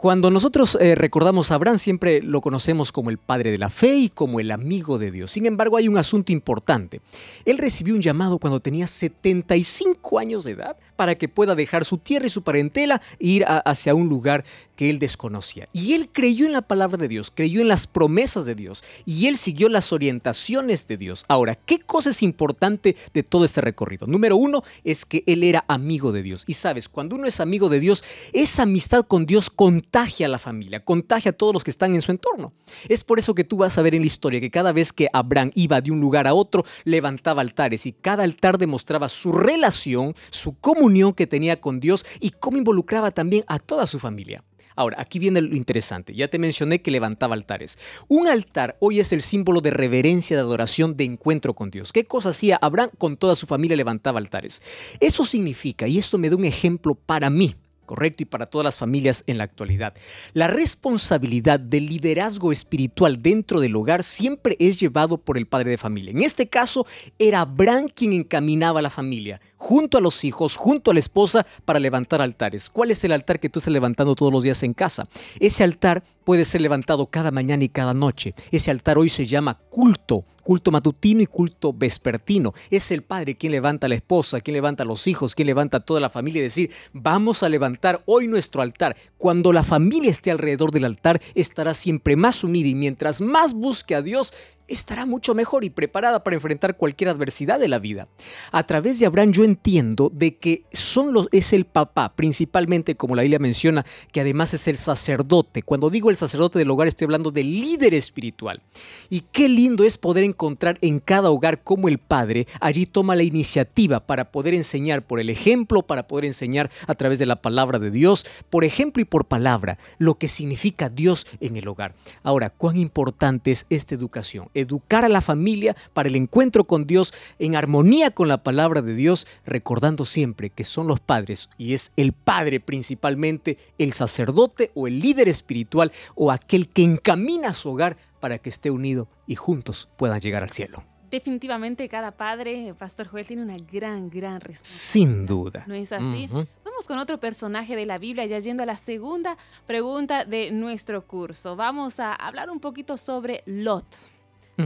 Cuando 0.01 0.31
nosotros 0.31 0.79
eh, 0.81 0.95
recordamos 0.95 1.51
a 1.51 1.57
Abraham 1.57 1.77
siempre 1.77 2.23
lo 2.23 2.41
conocemos 2.41 2.91
como 2.91 3.11
el 3.11 3.19
padre 3.19 3.51
de 3.51 3.59
la 3.59 3.69
fe 3.69 3.97
y 3.97 4.09
como 4.09 4.41
el 4.41 4.51
amigo 4.51 4.99
de 4.99 5.11
Dios. 5.11 5.31
Sin 5.31 5.45
embargo, 5.45 5.77
hay 5.77 5.89
un 5.89 5.99
asunto 5.99 6.33
importante. 6.33 7.03
Él 7.45 7.59
recibió 7.59 7.95
un 7.95 8.01
llamado 8.01 8.39
cuando 8.39 8.61
tenía 8.61 8.87
75 8.87 10.19
años 10.19 10.45
de 10.45 10.53
edad 10.53 10.79
para 10.97 11.17
que 11.17 11.29
pueda 11.29 11.55
dejar 11.55 11.85
su 11.85 11.99
tierra 11.99 12.25
y 12.25 12.31
su 12.31 12.43
parentela 12.43 13.03
e 13.19 13.27
ir 13.27 13.45
hacia 13.47 13.95
un 13.95 14.09
lugar 14.09 14.43
que 14.81 14.89
él 14.89 14.99
desconocía. 14.99 15.69
Y 15.75 15.93
él 15.93 16.09
creyó 16.11 16.47
en 16.47 16.55
la 16.55 16.63
palabra 16.63 16.97
de 16.97 17.07
Dios, 17.07 17.31
creyó 17.31 17.61
en 17.61 17.69
las 17.69 17.87
promesas 17.87 18.47
de 18.47 18.55
Dios 18.55 18.83
y 19.05 19.27
él 19.27 19.37
siguió 19.37 19.69
las 19.69 19.93
orientaciones 19.93 20.89
de 20.89 20.97
Dios. 20.97 21.27
Ahora, 21.29 21.55
¿qué 21.55 21.81
cosa 21.81 22.09
es 22.09 22.23
importante 22.23 22.97
de 23.13 23.23
todo 23.23 23.45
este 23.45 23.61
recorrido? 23.61 24.07
Número 24.07 24.39
uno 24.39 24.63
es 24.83 25.05
que 25.05 25.23
él 25.27 25.45
era 25.45 25.67
amigo 25.69 26.13
de 26.13 26.23
Dios. 26.23 26.45
Y 26.47 26.55
sabes, 26.55 26.89
cuando 26.89 27.17
uno 27.17 27.27
es 27.27 27.41
amigo 27.41 27.69
de 27.69 27.79
Dios, 27.79 28.03
esa 28.33 28.63
amistad 28.63 29.05
con 29.05 29.27
Dios 29.27 29.51
contagia 29.51 30.25
a 30.25 30.31
la 30.31 30.39
familia, 30.39 30.83
contagia 30.83 31.33
a 31.33 31.35
todos 31.35 31.53
los 31.53 31.63
que 31.63 31.73
están 31.73 31.95
en 31.95 32.01
su 32.01 32.13
entorno. 32.13 32.55
Es 32.89 33.05
por 33.05 33.19
eso 33.19 33.35
que 33.35 33.45
tú 33.45 33.59
vas 33.59 33.77
a 33.77 33.83
ver 33.83 33.95
en 33.95 34.01
la 34.01 34.07
historia 34.07 34.41
que 34.41 34.51
cada 34.51 34.73
vez 34.73 34.95
que 34.95 35.09
Abraham 35.13 35.51
iba 35.57 35.83
de 35.83 35.91
un 35.91 36.01
lugar 36.01 36.27
a 36.27 36.33
otro, 36.33 36.65
levantaba 36.85 37.43
altares 37.43 37.85
y 37.85 37.93
cada 37.93 38.25
altar 38.25 38.57
demostraba 38.57 39.11
su 39.11 39.33
relación, 39.33 40.15
su 40.31 40.59
comunión 40.59 41.13
que 41.13 41.27
tenía 41.27 41.61
con 41.61 41.81
Dios 41.81 42.07
y 42.19 42.31
cómo 42.31 42.57
involucraba 42.57 43.11
también 43.11 43.45
a 43.47 43.59
toda 43.59 43.87
su 43.87 43.99
familia. 43.99 44.43
Ahora, 44.81 44.97
aquí 44.99 45.19
viene 45.19 45.43
lo 45.43 45.55
interesante. 45.55 46.15
Ya 46.15 46.29
te 46.29 46.39
mencioné 46.39 46.81
que 46.81 46.91
levantaba 46.91 47.35
altares. 47.35 47.79
Un 48.09 48.29
altar 48.29 48.79
hoy 48.81 48.99
es 48.99 49.13
el 49.13 49.21
símbolo 49.21 49.61
de 49.61 49.71
reverencia, 49.71 50.39
de 50.39 50.41
adoración, 50.41 50.97
de 50.97 51.05
encuentro 51.05 51.53
con 51.53 51.71
Dios. 51.71 51.93
¿Qué 51.93 52.07
cosa 52.07 52.31
hacía 52.31 52.59
Abraham 52.63 52.89
con 52.97 53.19
toda 53.19 53.37
su 53.37 53.45
familia? 53.47 53.77
Levantaba 53.77 54.19
altares. 54.19 54.63
Eso 54.99 55.27
significa, 55.27 55.87
y 55.87 55.99
esto 55.99 56.17
me 56.17 56.31
da 56.31 56.37
un 56.37 56.47
ejemplo 56.47 56.95
para 56.95 57.29
mí, 57.29 57.57
correcto 57.91 58.23
y 58.23 58.27
para 58.27 58.47
todas 58.47 58.65
las 58.65 58.79
familias 58.79 59.25
en 59.27 59.37
la 59.37 59.43
actualidad. 59.43 59.95
La 60.33 60.47
responsabilidad 60.47 61.59
del 61.59 61.87
liderazgo 61.87 62.53
espiritual 62.53 63.21
dentro 63.21 63.59
del 63.59 63.75
hogar 63.75 64.05
siempre 64.05 64.57
es 64.61 64.79
llevado 64.79 65.19
por 65.19 65.37
el 65.37 65.47
padre 65.47 65.71
de 65.71 65.77
familia. 65.77 66.13
En 66.13 66.23
este 66.23 66.47
caso 66.47 66.87
era 67.19 67.41
Abraham 67.41 67.89
quien 67.93 68.13
encaminaba 68.13 68.79
a 68.79 68.83
la 68.83 68.91
familia, 68.91 69.41
junto 69.57 69.99
a 69.99 70.01
los 70.01 70.23
hijos, 70.23 70.55
junto 70.55 70.93
a 70.93 70.95
la 70.95 71.01
esposa, 71.01 71.45
para 71.65 71.81
levantar 71.81 72.23
altares. 72.23 72.71
¿Cuál 72.71 72.93
es 72.93 73.03
el 73.03 73.11
altar 73.11 73.41
que 73.41 73.49
tú 73.49 73.59
estás 73.59 73.73
levantando 73.73 74.15
todos 74.15 74.33
los 74.33 74.45
días 74.45 74.63
en 74.63 74.73
casa? 74.73 75.09
Ese 75.41 75.65
altar 75.65 76.05
puede 76.25 76.45
ser 76.45 76.61
levantado 76.61 77.07
cada 77.07 77.31
mañana 77.31 77.65
y 77.65 77.69
cada 77.69 77.95
noche. 77.95 78.35
Ese 78.51 78.71
altar 78.71 78.99
hoy 78.99 79.09
se 79.09 79.27
llama 79.27 79.59
culto 79.71 80.25
culto 80.51 80.73
matutino 80.73 81.23
y 81.23 81.27
culto 81.27 81.73
vespertino. 81.73 82.53
Es 82.71 82.91
el 82.91 83.03
padre 83.03 83.37
quien 83.37 83.53
levanta 83.53 83.87
a 83.87 83.89
la 83.89 83.95
esposa, 83.95 84.41
quien 84.41 84.55
levanta 84.55 84.83
a 84.83 84.87
los 84.87 85.07
hijos, 85.07 85.37
quien 85.37 85.47
levanta 85.47 85.77
a 85.77 85.81
toda 85.81 86.01
la 86.01 86.11
familia 86.11 86.41
y 86.41 86.43
decir, 86.43 86.73
vamos 86.93 87.45
a 87.45 87.49
levantar 87.49 88.03
hoy 88.07 88.27
nuestro 88.27 88.61
altar. 88.61 88.97
Cuando 89.17 89.53
la 89.53 89.63
familia 89.63 90.11
esté 90.11 90.33
alrededor 90.33 90.73
del 90.73 90.87
altar, 90.87 91.21
estará 91.37 91.73
siempre 91.73 92.17
más 92.17 92.43
unida 92.43 92.69
y 92.69 92.75
mientras 92.75 93.21
más 93.21 93.55
busque 93.55 93.95
a 93.95 94.03
Dios, 94.03 94.35
estará 94.71 95.07
mucho 95.07 95.35
mejor 95.35 95.65
y 95.65 95.71
preparada 95.71 96.25
para 96.25 96.37
enfrentar 96.37 96.77
cualquier 96.77 97.11
adversidad 97.11 97.59
de 97.59 97.69
la 97.69 97.79
vida. 97.79 98.09
A 98.53 98.67
través 98.67 98.99
de 98.99 99.07
Abraham 99.07 99.33
yo 99.33 99.45
entiendo 99.45 100.11
de 100.15 100.37
que 100.37 100.65
son 100.73 101.13
los, 101.13 101.29
es 101.33 101.53
el 101.53 101.67
papá, 101.67 102.15
principalmente 102.15 102.95
como 102.95 103.17
la 103.17 103.23
Biblia 103.23 103.39
menciona, 103.39 103.85
que 104.13 104.21
además 104.21 104.55
es 104.55 104.69
el 104.69 104.77
sacerdote. 104.77 105.63
Cuando 105.63 105.91
digo 105.91 106.11
el 106.11 106.17
sacerdote 106.17 106.59
del 106.59 106.71
hogar 106.71 106.89
estoy 106.89 107.07
hablando 107.07 107.31
del 107.31 107.61
líder 107.61 107.95
espiritual. 107.95 108.63
Y 109.09 109.21
qué 109.33 109.49
lindo 109.49 109.85
es 109.85 109.99
poder 109.99 110.25
encontrar 110.25 110.79
en 110.81 111.01
cada 111.01 111.31
hogar 111.31 111.63
como 111.63 111.89
el 111.89 111.99
padre 111.99 112.47
allí 112.61 112.87
toma 112.87 113.17
la 113.17 113.23
iniciativa 113.23 114.01
para 114.07 114.31
poder 114.31 114.55
enseñar 114.55 115.07
por 115.07 115.21
el 115.21 115.31
ejemplo, 115.31 115.83
para 115.83 116.07
poder 116.07 116.25
enseñar 116.25 116.71
a 116.87 116.95
través 116.95 117.19
de 117.19 117.27
la 117.27 117.43
palabra 117.43 117.79
de 117.79 117.91
Dios, 117.91 118.27
por 118.49 118.65
ejemplo 118.65 119.03
y 119.03 119.05
por 119.05 119.27
palabra, 119.27 119.79
lo 119.99 120.17
que 120.17 120.29
significa 120.29 120.89
Dios 120.89 121.27
en 121.41 121.57
el 121.57 121.69
hogar. 121.69 121.95
Ahora, 122.23 122.51
cuán 122.51 122.77
importante 122.77 123.51
es 123.51 123.67
esta 123.71 123.95
educación 123.95 124.49
educar 124.61 125.05
a 125.05 125.09
la 125.09 125.21
familia 125.21 125.75
para 125.93 126.09
el 126.09 126.17
encuentro 126.17 126.65
con 126.65 126.87
Dios 126.87 127.13
en 127.39 127.57
armonía 127.57 128.11
con 128.11 128.29
la 128.29 128.43
palabra 128.43 128.83
de 128.83 128.95
Dios, 128.95 129.27
recordando 129.45 130.05
siempre 130.05 130.51
que 130.51 130.65
son 130.65 130.87
los 130.87 131.01
padres 131.01 131.51
y 131.59 131.75
es 131.75 131.93
el 131.97 132.13
padre 132.13 132.61
principalmente 132.61 133.59
el 133.79 133.93
sacerdote 133.93 134.71
o 134.75 134.87
el 134.87 135.01
líder 135.01 135.29
espiritual 135.29 135.93
o 136.15 136.31
aquel 136.31 136.69
que 136.69 136.83
encamina 136.83 137.49
a 137.49 137.55
su 137.55 137.71
hogar 137.71 137.97
para 138.21 138.39
que 138.39 138.51
esté 138.51 138.71
unido 138.71 139.09
y 139.27 139.35
juntos 139.35 139.89
puedan 139.97 140.21
llegar 140.21 140.43
al 140.43 140.51
cielo. 140.51 140.85
Definitivamente 141.11 141.89
cada 141.89 142.13
padre, 142.13 142.73
Pastor 142.79 143.09
Joel, 143.09 143.27
tiene 143.27 143.43
una 143.43 143.57
gran, 143.57 144.11
gran 144.11 144.41
responsabilidad. 144.41 144.63
Sin 144.63 145.27
duda. 145.27 145.65
¿No 145.67 145.75
es 145.75 145.93
así? 145.93 146.29
Vamos 146.31 146.87
con 146.87 146.99
otro 146.99 147.19
personaje 147.19 147.75
de 147.75 147.85
la 147.85 147.99
Biblia, 147.99 148.27
ya 148.27 148.39
yendo 148.39 148.63
a 148.63 148.67
la 148.67 148.77
segunda 148.77 149.37
pregunta 149.67 150.25
de 150.25 150.53
nuestro 150.53 151.05
curso. 151.05 151.57
Vamos 151.57 151.99
a 151.99 152.15
hablar 152.15 152.49
un 152.49 152.61
poquito 152.61 152.97
sobre 152.97 153.43
Lot. 153.45 153.85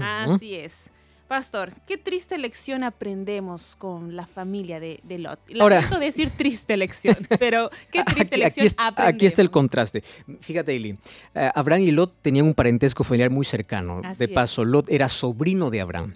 Así 0.03 0.55
es. 0.55 0.91
Pastor, 1.29 1.73
qué 1.87 1.97
triste 1.97 2.37
lección 2.37 2.85
aprendemos 2.85 3.77
con 3.77 4.15
la 4.15 4.27
familia 4.27 4.79
de, 4.79 5.01
Lot. 5.19 5.41
Ahora, 5.61 5.81
decir 5.99 6.31
triste 6.31 6.77
lección, 6.77 7.17
pero 7.39 7.71
qué 7.91 8.05
triste 8.05 8.37
lección 8.37 8.67
aquí, 8.67 8.75
aprendemos. 8.79 9.15
Aquí 9.15 9.27
está 9.27 9.43
el 9.43 9.51
contraste. 9.51 10.03
Fíjate, 10.41 10.73
Eileen, 10.73 10.99
eh, 11.35 11.51
Abraham 11.55 11.83
y 11.83 11.91
Lot 11.93 12.15
tenían 12.21 12.47
un 12.47 12.55
parentesco 12.55 13.05
familiar 13.05 13.31
muy 13.31 13.45
cercano. 13.45 14.03
de 14.17 14.29
paso, 14.29 14.65
Lot 14.65 14.91
era 14.91 15.09
sobrino 15.09 15.71
de 15.71 15.81
Abraham. 15.81 16.15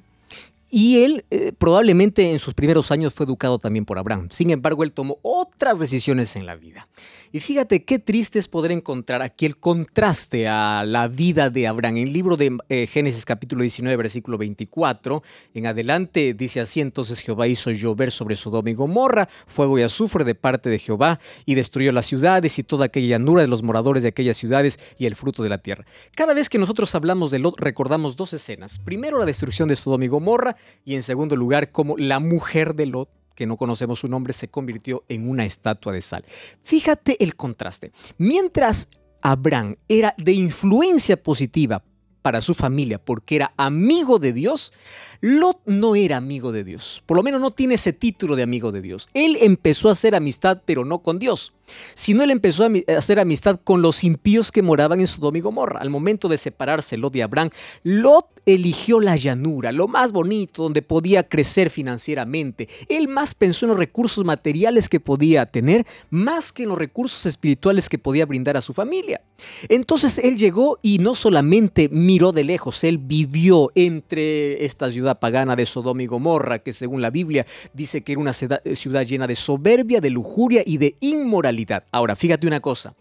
Y 0.70 1.02
él 1.02 1.24
eh, 1.30 1.52
probablemente 1.56 2.30
en 2.30 2.38
sus 2.38 2.52
primeros 2.52 2.90
años 2.90 3.14
fue 3.14 3.24
educado 3.24 3.58
también 3.58 3.86
por 3.86 3.98
Abraham. 3.98 4.28
Sin 4.30 4.50
embargo, 4.50 4.84
él 4.84 4.92
tomó 4.92 5.18
otras 5.22 5.78
decisiones 5.78 6.36
en 6.36 6.44
la 6.44 6.56
vida. 6.56 6.86
Y 7.32 7.40
fíjate 7.40 7.84
qué 7.84 7.98
triste 7.98 8.38
es 8.38 8.48
poder 8.48 8.72
encontrar 8.72 9.22
aquí 9.22 9.46
el 9.46 9.58
contraste 9.58 10.48
a 10.48 10.84
la 10.84 11.08
vida 11.08 11.50
de 11.50 11.66
Abraham. 11.66 11.98
En 11.98 12.08
el 12.08 12.12
libro 12.12 12.36
de 12.36 12.56
eh, 12.68 12.86
Génesis 12.86 13.24
capítulo 13.24 13.62
19, 13.62 13.96
versículo 13.96 14.38
24, 14.38 15.22
en 15.54 15.66
adelante 15.66 16.34
dice 16.34 16.60
así, 16.60 16.80
entonces 16.80 17.20
Jehová 17.20 17.46
hizo 17.48 17.70
llover 17.70 18.10
sobre 18.10 18.36
Sodoma 18.36 18.70
y 18.70 18.74
Gomorra, 18.74 19.28
fuego 19.46 19.78
y 19.78 19.82
azufre 19.82 20.24
de 20.24 20.34
parte 20.34 20.70
de 20.70 20.78
Jehová, 20.78 21.18
y 21.44 21.54
destruyó 21.54 21.92
las 21.92 22.06
ciudades 22.06 22.58
y 22.58 22.62
toda 22.62 22.86
aquella 22.86 23.08
llanura 23.08 23.42
de 23.42 23.48
los 23.48 23.62
moradores 23.62 24.02
de 24.02 24.10
aquellas 24.10 24.36
ciudades 24.36 24.78
y 24.98 25.06
el 25.06 25.16
fruto 25.16 25.42
de 25.42 25.48
la 25.48 25.58
tierra. 25.58 25.84
Cada 26.14 26.34
vez 26.34 26.48
que 26.48 26.58
nosotros 26.58 26.94
hablamos 26.94 27.30
de 27.30 27.38
Lot, 27.38 27.58
recordamos 27.58 28.16
dos 28.16 28.32
escenas. 28.32 28.78
Primero 28.78 29.18
la 29.18 29.26
destrucción 29.26 29.68
de 29.68 29.76
Sodoma 29.76 30.04
y 30.04 30.08
Gomorra, 30.08 30.56
y 30.84 30.94
en 30.94 31.02
segundo 31.02 31.36
lugar, 31.36 31.72
como 31.72 31.96
la 31.96 32.20
mujer 32.20 32.74
de 32.74 32.86
Lot 32.86 33.10
que 33.34 33.46
no 33.46 33.56
conocemos 33.56 34.00
su 34.00 34.08
nombre, 34.08 34.32
se 34.32 34.48
convirtió 34.48 35.04
en 35.08 35.28
una 35.28 35.44
estatua 35.44 35.92
de 35.92 36.02
sal. 36.02 36.24
Fíjate 36.62 37.22
el 37.22 37.36
contraste. 37.36 37.92
Mientras 38.16 38.88
Abraham 39.22 39.76
era 39.88 40.14
de 40.18 40.32
influencia 40.32 41.22
positiva 41.22 41.84
para 42.22 42.40
su 42.40 42.54
familia 42.54 42.98
porque 42.98 43.36
era 43.36 43.52
amigo 43.56 44.18
de 44.18 44.32
Dios, 44.32 44.72
Lot 45.20 45.60
no 45.66 45.94
era 45.94 46.16
amigo 46.16 46.52
de 46.52 46.64
Dios. 46.64 47.02
Por 47.06 47.16
lo 47.16 47.22
menos 47.22 47.40
no 47.40 47.50
tiene 47.50 47.74
ese 47.74 47.92
título 47.92 48.36
de 48.36 48.42
amigo 48.42 48.72
de 48.72 48.82
Dios. 48.82 49.08
Él 49.14 49.36
empezó 49.40 49.88
a 49.88 49.92
hacer 49.92 50.14
amistad, 50.14 50.62
pero 50.64 50.84
no 50.84 51.00
con 51.00 51.18
Dios 51.18 51.52
sino 51.94 52.22
él 52.22 52.30
empezó 52.30 52.64
a 52.64 52.70
hacer 52.96 53.20
amistad 53.20 53.60
con 53.62 53.82
los 53.82 54.04
impíos 54.04 54.52
que 54.52 54.62
moraban 54.62 55.00
en 55.00 55.06
Sodoma 55.06 55.38
y 55.38 55.40
Gomorra. 55.40 55.80
Al 55.80 55.90
momento 55.90 56.28
de 56.28 56.38
separarse 56.38 56.96
Lot 56.96 57.12
de 57.12 57.22
Abraham, 57.22 57.50
Lot 57.82 58.26
eligió 58.46 59.00
la 59.00 59.16
llanura, 59.16 59.72
lo 59.72 59.88
más 59.88 60.12
bonito, 60.12 60.62
donde 60.62 60.80
podía 60.80 61.28
crecer 61.28 61.68
financieramente. 61.68 62.68
Él 62.88 63.08
más 63.08 63.34
pensó 63.34 63.66
en 63.66 63.70
los 63.70 63.78
recursos 63.78 64.24
materiales 64.24 64.88
que 64.88 65.00
podía 65.00 65.46
tener, 65.46 65.86
más 66.10 66.52
que 66.52 66.62
en 66.62 66.70
los 66.70 66.78
recursos 66.78 67.26
espirituales 67.26 67.88
que 67.88 67.98
podía 67.98 68.24
brindar 68.24 68.56
a 68.56 68.62
su 68.62 68.72
familia. 68.72 69.20
Entonces 69.68 70.18
él 70.18 70.38
llegó 70.38 70.78
y 70.82 70.98
no 70.98 71.14
solamente 71.14 71.88
miró 72.08 72.32
de 72.32 72.42
lejos, 72.42 72.84
él 72.84 72.96
vivió 72.96 73.70
entre 73.74 74.64
esta 74.64 74.90
ciudad 74.90 75.18
pagana 75.18 75.56
de 75.56 75.66
Sodoma 75.66 76.02
y 76.02 76.06
Gomorra, 76.06 76.58
que 76.58 76.72
según 76.72 77.02
la 77.02 77.10
Biblia 77.10 77.44
dice 77.74 78.02
que 78.02 78.12
era 78.12 78.20
una 78.22 78.32
ciudad 78.32 79.04
llena 79.04 79.26
de 79.26 79.36
soberbia, 79.36 80.00
de 80.00 80.08
lujuria 80.08 80.62
y 80.64 80.78
de 80.78 80.96
inmoralidad 81.00 81.84
Ahora, 81.92 82.16
fíjate 82.16 82.46
una 82.46 82.60
cosa. 82.60 82.94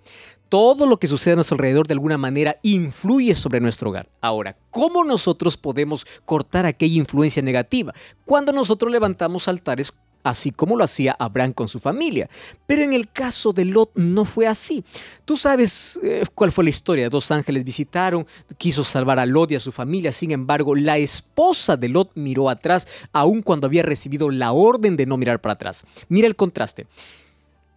Todo 0.49 0.85
lo 0.85 0.97
que 0.97 1.07
sucede 1.07 1.33
a 1.33 1.35
nuestro 1.35 1.55
alrededor 1.55 1.87
de 1.87 1.93
alguna 1.93 2.17
manera 2.17 2.57
influye 2.63 3.33
sobre 3.33 3.61
nuestro 3.61 3.91
hogar. 3.91 4.09
Ahora, 4.19 4.57
¿cómo 4.71 5.05
nosotros 5.05 5.55
podemos 5.55 6.05
cortar 6.25 6.65
aquella 6.65 6.97
influencia 6.97 7.41
negativa? 7.41 7.93
Cuando 8.25 8.51
nosotros 8.51 8.91
levantamos 8.91 9.47
altares 9.47 9.93
así 10.29 10.51
como 10.51 10.75
lo 10.75 10.83
hacía 10.83 11.15
Abraham 11.17 11.53
con 11.53 11.67
su 11.67 11.79
familia. 11.79 12.29
Pero 12.65 12.83
en 12.83 12.93
el 12.93 13.09
caso 13.09 13.53
de 13.53 13.65
Lot 13.65 13.91
no 13.95 14.25
fue 14.25 14.47
así. 14.47 14.83
Tú 15.25 15.37
sabes 15.37 15.99
eh, 16.03 16.23
cuál 16.35 16.51
fue 16.51 16.63
la 16.63 16.69
historia. 16.69 17.09
Dos 17.09 17.31
ángeles 17.31 17.63
visitaron, 17.63 18.27
quiso 18.57 18.83
salvar 18.83 19.19
a 19.19 19.25
Lot 19.25 19.51
y 19.51 19.55
a 19.55 19.59
su 19.59 19.71
familia. 19.71 20.11
Sin 20.11 20.31
embargo, 20.31 20.75
la 20.75 20.97
esposa 20.97 21.77
de 21.77 21.89
Lot 21.89 22.11
miró 22.15 22.49
atrás, 22.49 22.87
aun 23.11 23.41
cuando 23.41 23.67
había 23.67 23.83
recibido 23.83 24.29
la 24.29 24.51
orden 24.51 24.97
de 24.97 25.05
no 25.05 25.17
mirar 25.17 25.41
para 25.41 25.53
atrás. 25.53 25.85
Mira 26.09 26.27
el 26.27 26.35
contraste. 26.35 26.87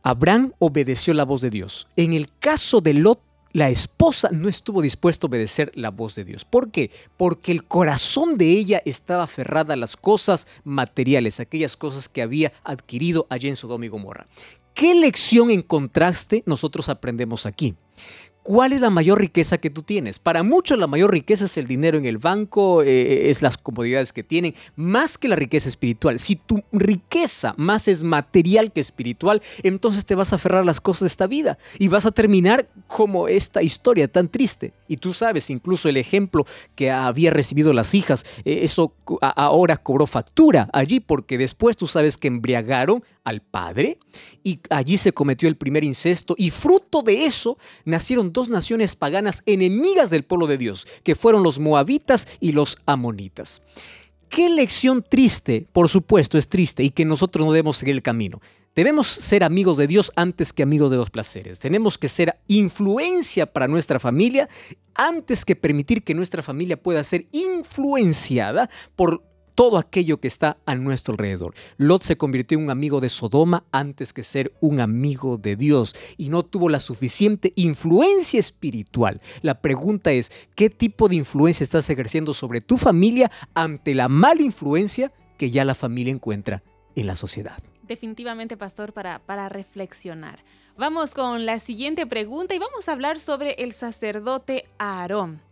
Abraham 0.03 0.53
obedeció 0.59 1.13
la 1.13 1.25
voz 1.25 1.43
de 1.43 1.51
Dios. 1.51 1.89
En 1.97 2.15
el 2.15 2.29
caso 2.39 2.81
de 2.81 2.95
Lot, 2.95 3.21
la 3.53 3.69
esposa 3.69 4.31
no 4.33 4.49
estuvo 4.49 4.83
dispuesta 4.83 5.27
a 5.27 5.29
obedecer 5.29 5.73
la 5.75 5.91
voz 5.91 6.15
de 6.15 6.25
Dios. 6.25 6.45
¿Por 6.45 6.71
qué? 6.71 6.91
Porque 7.17 7.53
el 7.53 7.65
corazón 7.65 8.39
de 8.39 8.51
ella 8.51 8.83
estaba 8.85 9.25
aferrada 9.25 9.75
a 9.75 9.77
las 9.77 9.97
cosas 9.97 10.47
materiales, 10.65 11.41
aquellas 11.41 11.77
cosas 11.77 12.09
que 12.09 12.23
había 12.23 12.53
adquirido 12.65 13.27
allá 13.29 13.49
en 13.49 13.57
Sodoma 13.57 13.87
y 13.87 13.89
Gomorra. 13.89 14.27
¿Qué 14.75 14.95
lección 14.95 15.51
en 15.51 15.63
contraste 15.63 16.43
nosotros 16.47 16.89
aprendemos 16.89 17.45
aquí? 17.45 17.75
¿Cuál 18.51 18.73
es 18.73 18.81
la 18.81 18.91
mayor 18.91 19.21
riqueza 19.21 19.59
que 19.59 19.71
tú 19.71 19.85
tienes? 19.85 20.19
Para 20.19 20.43
muchos 20.43 20.77
la 20.77 20.89
mayor 20.89 21.13
riqueza 21.13 21.45
es 21.45 21.57
el 21.57 21.69
dinero 21.69 21.99
en 21.99 22.05
el 22.05 22.19
banco, 22.19 22.83
eh, 22.83 23.31
es 23.31 23.43
las 23.43 23.57
comodidades 23.57 24.13
que 24.13 24.25
tienen, 24.25 24.57
más 24.75 25.19
que 25.19 25.29
la 25.29 25.37
riqueza 25.37 25.69
espiritual. 25.69 26.19
Si 26.19 26.35
tu 26.35 26.61
riqueza 26.73 27.55
más 27.57 27.87
es 27.87 28.03
material 28.03 28.73
que 28.73 28.81
espiritual, 28.81 29.41
entonces 29.63 30.05
te 30.05 30.17
vas 30.17 30.33
a 30.33 30.35
aferrar 30.35 30.65
las 30.65 30.81
cosas 30.81 31.03
de 31.03 31.07
esta 31.07 31.29
vida 31.29 31.59
y 31.79 31.87
vas 31.87 32.07
a 32.07 32.11
terminar 32.11 32.69
como 32.89 33.29
esta 33.29 33.63
historia 33.63 34.09
tan 34.09 34.27
triste. 34.27 34.73
Y 34.89 34.97
tú 34.97 35.13
sabes, 35.13 35.49
incluso 35.49 35.89
el 35.89 35.97
ejemplo 35.97 36.45
que 36.75 36.91
había 36.91 37.31
recibido 37.31 37.73
las 37.73 37.95
hijas, 37.95 38.27
eh, 38.45 38.63
eso 38.65 38.93
ahora 39.21 39.77
cobró 39.77 40.09
factura 40.09 40.69
allí 40.73 40.99
porque 40.99 41.39
después 41.39 41.77
tú 41.77 41.87
sabes 41.87 42.17
que 42.17 42.27
embriagaron 42.27 43.05
al 43.25 43.43
padre 43.43 43.99
y 44.43 44.61
allí 44.71 44.97
se 44.97 45.13
cometió 45.13 45.49
el 45.49 45.57
primer 45.57 45.85
incesto 45.85 46.35
y 46.37 46.51
fruto 46.51 47.03
de 47.03 47.25
eso 47.25 47.59
nacieron 47.85 48.33
dos 48.33 48.49
naciones 48.49 48.97
paganas 48.97 49.43
enemigas 49.47 50.11
del 50.11 50.25
pueblo 50.25 50.47
de 50.47 50.59
Dios, 50.59 50.87
que 51.03 51.15
fueron 51.15 51.43
los 51.43 51.59
moabitas 51.59 52.27
y 52.41 52.53
los 52.53 52.79
amonitas. 52.87 53.63
Qué 54.29 54.49
lección 54.49 55.05
triste, 55.09 55.67
por 55.73 55.89
supuesto 55.89 56.39
es 56.39 56.49
triste 56.49 56.85
y 56.85 56.91
que 56.91 57.05
nosotros 57.05 57.45
no 57.45 57.53
debemos 57.53 57.79
seguir 57.79 57.97
el 57.97 58.03
camino. 58.03 58.41
Debemos 58.77 59.09
ser 59.09 59.43
amigos 59.43 59.77
de 59.79 59.89
Dios 59.89 60.13
antes 60.15 60.53
que 60.53 60.63
amigos 60.63 60.93
de 60.93 60.97
los 60.97 61.11
placeres. 61.11 61.59
Tenemos 61.59 61.99
que 61.99 62.07
ser 62.07 62.39
influencia 62.47 63.47
para 63.47 63.67
nuestra 63.67 63.99
familia 63.99 64.49
antes 64.95 65.45
que 65.45 65.57
permitir 65.57 66.05
que 66.05 66.15
nuestra 66.15 66.43
familia 66.43 66.81
pueda 66.81 67.03
ser 67.03 67.27
influenciada 67.33 68.71
por 68.95 69.25
todo 69.61 69.77
aquello 69.77 70.21
que 70.21 70.27
está 70.27 70.57
a 70.65 70.75
nuestro 70.75 71.13
alrededor. 71.13 71.53
Lot 71.77 72.03
se 72.03 72.17
convirtió 72.17 72.57
en 72.57 72.65
un 72.65 72.71
amigo 72.71 73.03
de 73.03 73.11
Sodoma 73.11 73.65
antes 73.73 74.15
que 74.15 74.23
ser 74.23 74.55
un 74.63 74.81
amigo 74.81 75.37
de 75.37 75.55
Dios 75.55 75.95
y 76.17 76.31
no 76.31 76.45
tuvo 76.45 76.71
la 76.71 76.81
suficiente 76.81 77.53
influencia 77.57 78.41
espiritual. 78.41 79.21
La 79.43 79.61
pregunta 79.61 80.13
es, 80.13 80.49
¿qué 80.55 80.71
tipo 80.71 81.11
de 81.11 81.17
influencia 81.17 81.63
estás 81.63 81.91
ejerciendo 81.91 82.33
sobre 82.33 82.63
tu 82.63 82.79
familia 82.79 83.31
ante 83.53 83.95
la 83.95 84.09
mala 84.09 84.41
influencia 84.41 85.13
que 85.37 85.51
ya 85.51 85.67
la 85.67 85.75
familia 85.75 86.15
encuentra 86.15 86.63
en 86.97 87.07
la 87.07 87.15
sociedad? 87.15 87.63
Definitivamente, 87.83 88.57
pastor, 88.57 88.95
para, 88.95 89.19
para 89.19 89.51
reflexionar. 89.51 90.39
Vamos 90.81 91.13
con 91.13 91.45
la 91.45 91.59
siguiente 91.59 92.07
pregunta 92.07 92.55
y 92.55 92.59
vamos 92.59 92.89
a 92.89 92.93
hablar 92.93 93.21
sobre 93.21 93.53
el 93.59 93.75
sacerdote 93.75 94.65
Aarón. 94.79 95.43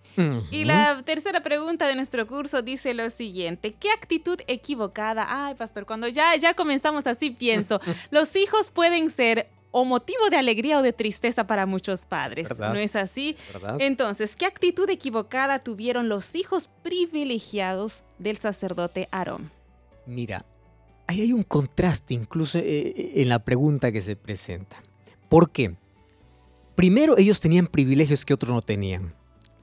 Y 0.50 0.64
la 0.64 1.02
tercera 1.02 1.42
pregunta 1.42 1.86
de 1.86 1.94
nuestro 1.96 2.26
curso 2.26 2.62
dice 2.62 2.94
lo 2.94 3.10
siguiente, 3.10 3.74
¿qué 3.74 3.90
actitud 3.90 4.40
equivocada? 4.46 5.26
Ay, 5.28 5.54
pastor, 5.54 5.84
cuando 5.84 6.08
ya, 6.08 6.34
ya 6.36 6.54
comenzamos 6.54 7.06
así 7.06 7.28
pienso, 7.28 7.78
los 8.10 8.34
hijos 8.36 8.70
pueden 8.70 9.10
ser 9.10 9.50
o 9.70 9.84
motivo 9.84 10.30
de 10.30 10.38
alegría 10.38 10.78
o 10.78 10.82
de 10.82 10.94
tristeza 10.94 11.46
para 11.46 11.66
muchos 11.66 12.06
padres. 12.06 12.58
¿No 12.58 12.76
es 12.76 12.96
así? 12.96 13.36
Entonces, 13.80 14.34
¿qué 14.34 14.46
actitud 14.46 14.88
equivocada 14.88 15.58
tuvieron 15.58 16.08
los 16.08 16.34
hijos 16.36 16.70
privilegiados 16.82 18.02
del 18.18 18.38
sacerdote 18.38 19.08
Aarón? 19.10 19.50
Mira, 20.06 20.46
ahí 21.06 21.20
hay 21.20 21.34
un 21.34 21.42
contraste 21.42 22.14
incluso 22.14 22.56
eh, 22.56 22.64
eh, 22.64 23.12
en 23.16 23.28
la 23.28 23.40
pregunta 23.40 23.92
que 23.92 24.00
se 24.00 24.16
presenta. 24.16 24.87
¿Por 25.28 25.50
qué? 25.50 25.76
Primero, 26.74 27.18
ellos 27.18 27.40
tenían 27.40 27.66
privilegios 27.66 28.24
que 28.24 28.34
otros 28.34 28.52
no 28.52 28.62
tenían. 28.62 29.14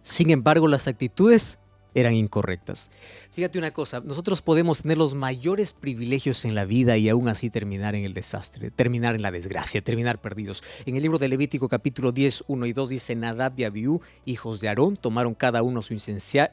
Sin 0.02 0.30
embargo, 0.30 0.68
las 0.68 0.88
actitudes 0.88 1.60
eran 1.96 2.14
incorrectas. 2.14 2.92
Fíjate 3.34 3.58
una 3.58 3.72
cosa, 3.72 4.02
nosotros 4.02 4.42
podemos 4.42 4.84
tener 4.84 4.98
los 4.98 5.16
mayores 5.16 5.74
privilegios 5.74 6.46
en 6.46 6.54
la 6.54 6.66
vida 6.66 6.98
y 6.98 7.10
aún 7.10 7.28
así 7.28 7.50
terminar 7.50 7.96
en 7.96 8.04
el 8.04 8.14
desastre, 8.14 8.70
terminar 8.70 9.16
en 9.16 9.22
la 9.22 9.32
desgracia, 9.32 9.82
terminar 9.82 10.22
perdidos. 10.22 10.64
En 10.86 10.96
el 10.96 11.02
libro 11.02 11.18
de 11.18 11.30
Levítico 11.30 11.68
capítulo 11.68 12.12
10, 12.12 12.44
1 12.48 12.66
y 12.68 12.74
2 12.74 12.90
dice, 12.90 13.16
Nadab 13.16 13.54
y 13.58 13.64
Abiú, 13.64 14.02
hijos 14.26 14.62
de 14.62 14.68
Aarón, 14.68 14.98
tomaron 14.98 15.34
cada 15.34 15.64
uno 15.64 15.82
su 15.82 15.94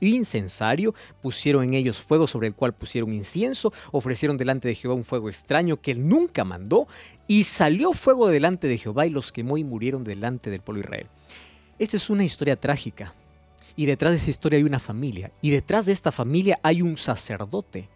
incensario, 0.01 0.95
pusieron 1.21 1.65
en 1.65 1.75
ellos 1.75 2.01
fuego 2.01 2.27
sobre 2.27 2.47
el 2.47 2.55
cual 2.55 2.73
pusieron 2.73 3.13
incienso, 3.13 3.73
ofrecieron 3.91 4.37
delante 4.37 4.69
de 4.69 4.75
Jehová 4.75 4.95
un 4.95 5.05
fuego 5.05 5.29
extraño 5.29 5.81
que 5.81 5.91
él 5.91 6.09
nunca 6.09 6.45
mandó, 6.45 6.87
y 7.27 7.45
salió 7.45 7.93
fuego 7.93 8.29
delante 8.29 8.69
de 8.69 8.79
Jehová 8.79 9.07
y 9.07 9.11
los 9.11 9.33
quemó 9.33 9.57
y 9.57 9.65
murieron 9.65 10.05
delante 10.05 10.51
del 10.51 10.61
pueblo 10.61 10.81
Israel. 10.81 11.07
Esta 11.79 11.97
es 11.97 12.11
una 12.11 12.25
historia 12.25 12.57
trágica 12.57 13.15
y 13.77 13.87
detrás 13.87 14.13
de 14.13 14.19
esa 14.19 14.31
historia 14.31 14.59
hay 14.59 14.65
una 14.65 14.79
familia. 14.79 15.33
Y 15.41 15.51
detrás 15.51 15.87
de 15.87 15.93
esta 15.93 16.13
familia 16.13 16.59
hay 16.63 16.83
un 16.83 16.97
sacerdote. 16.97 17.89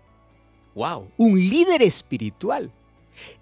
¡Wow! 0.74 1.08
Un 1.16 1.38
líder 1.38 1.82
espiritual. 1.82 2.70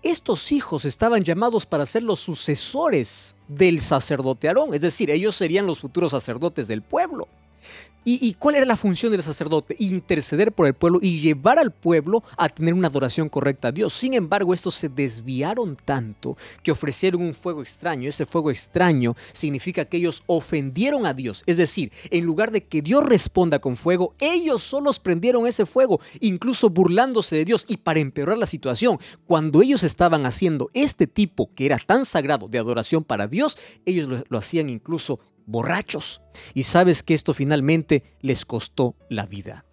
Estos 0.02 0.52
hijos 0.52 0.84
estaban 0.84 1.24
llamados 1.24 1.66
para 1.66 1.86
ser 1.86 2.02
los 2.02 2.20
sucesores 2.20 3.34
del 3.48 3.80
sacerdote 3.80 4.48
Aarón, 4.48 4.72
es 4.72 4.80
decir, 4.80 5.10
ellos 5.10 5.34
serían 5.34 5.66
los 5.66 5.80
futuros 5.80 6.12
sacerdotes 6.12 6.68
del 6.68 6.82
pueblo. 6.82 7.28
¿Y, 8.06 8.34
cuál 8.34 8.56
era 8.56 8.66
la 8.66 8.76
función 8.76 9.12
del 9.12 9.22
sacerdote? 9.22 9.76
Interceder 9.78 10.52
por 10.52 10.66
el 10.66 10.74
pueblo 10.74 10.98
y 11.00 11.18
llevar 11.18 11.58
al 11.58 11.70
pueblo 11.70 12.22
a 12.36 12.50
tener 12.50 12.74
una 12.74 12.88
adoración 12.88 13.30
correcta 13.30 13.68
a 13.68 13.72
Dios. 13.72 13.94
Sin 13.94 14.12
embargo, 14.12 14.52
estos 14.52 14.74
se 14.74 14.90
desviaron 14.90 15.76
tanto 15.82 16.36
que 16.62 16.70
ofrecieron 16.70 17.22
un 17.22 17.34
fuego 17.34 17.62
extraño. 17.62 18.06
Ese 18.06 18.26
fuego 18.26 18.50
extraño 18.50 19.16
significa 19.32 19.86
que 19.86 19.96
ellos 19.96 20.22
ofendieron 20.26 21.06
a 21.06 21.14
Dios. 21.14 21.44
Es 21.46 21.56
decir, 21.56 21.92
en 22.10 22.26
lugar 22.26 22.50
de 22.50 22.64
que 22.64 22.82
Dios 22.82 23.02
responda 23.02 23.58
con 23.58 23.74
fuego, 23.74 24.14
ellos 24.20 24.62
solos 24.62 25.00
prendieron 25.00 25.46
ese 25.46 25.64
fuego, 25.64 25.98
incluso 26.20 26.68
burlándose 26.68 27.36
de 27.36 27.46
Dios. 27.46 27.64
Y 27.68 27.78
para 27.78 28.00
empeorar 28.00 28.36
la 28.36 28.46
situación, 28.46 28.98
cuando 29.26 29.62
ellos 29.62 29.82
estaban 29.82 30.26
haciendo 30.26 30.68
este 30.74 31.06
tipo 31.06 31.50
que 31.54 31.64
era 31.64 31.78
tan 31.78 32.04
sagrado 32.04 32.48
de 32.48 32.58
adoración 32.58 33.02
para 33.02 33.28
Dios, 33.28 33.56
ellos 33.86 34.08
lo, 34.08 34.24
lo 34.28 34.38
hacían 34.38 34.68
incluso 34.68 35.20
borrachos. 35.46 36.22
Y 36.54 36.64
sabes 36.64 37.02
que 37.02 37.14
esto 37.14 37.34
finalmente 37.34 38.04
les 38.20 38.44
costó 38.44 38.96
la 39.08 39.26
vida. 39.26 39.64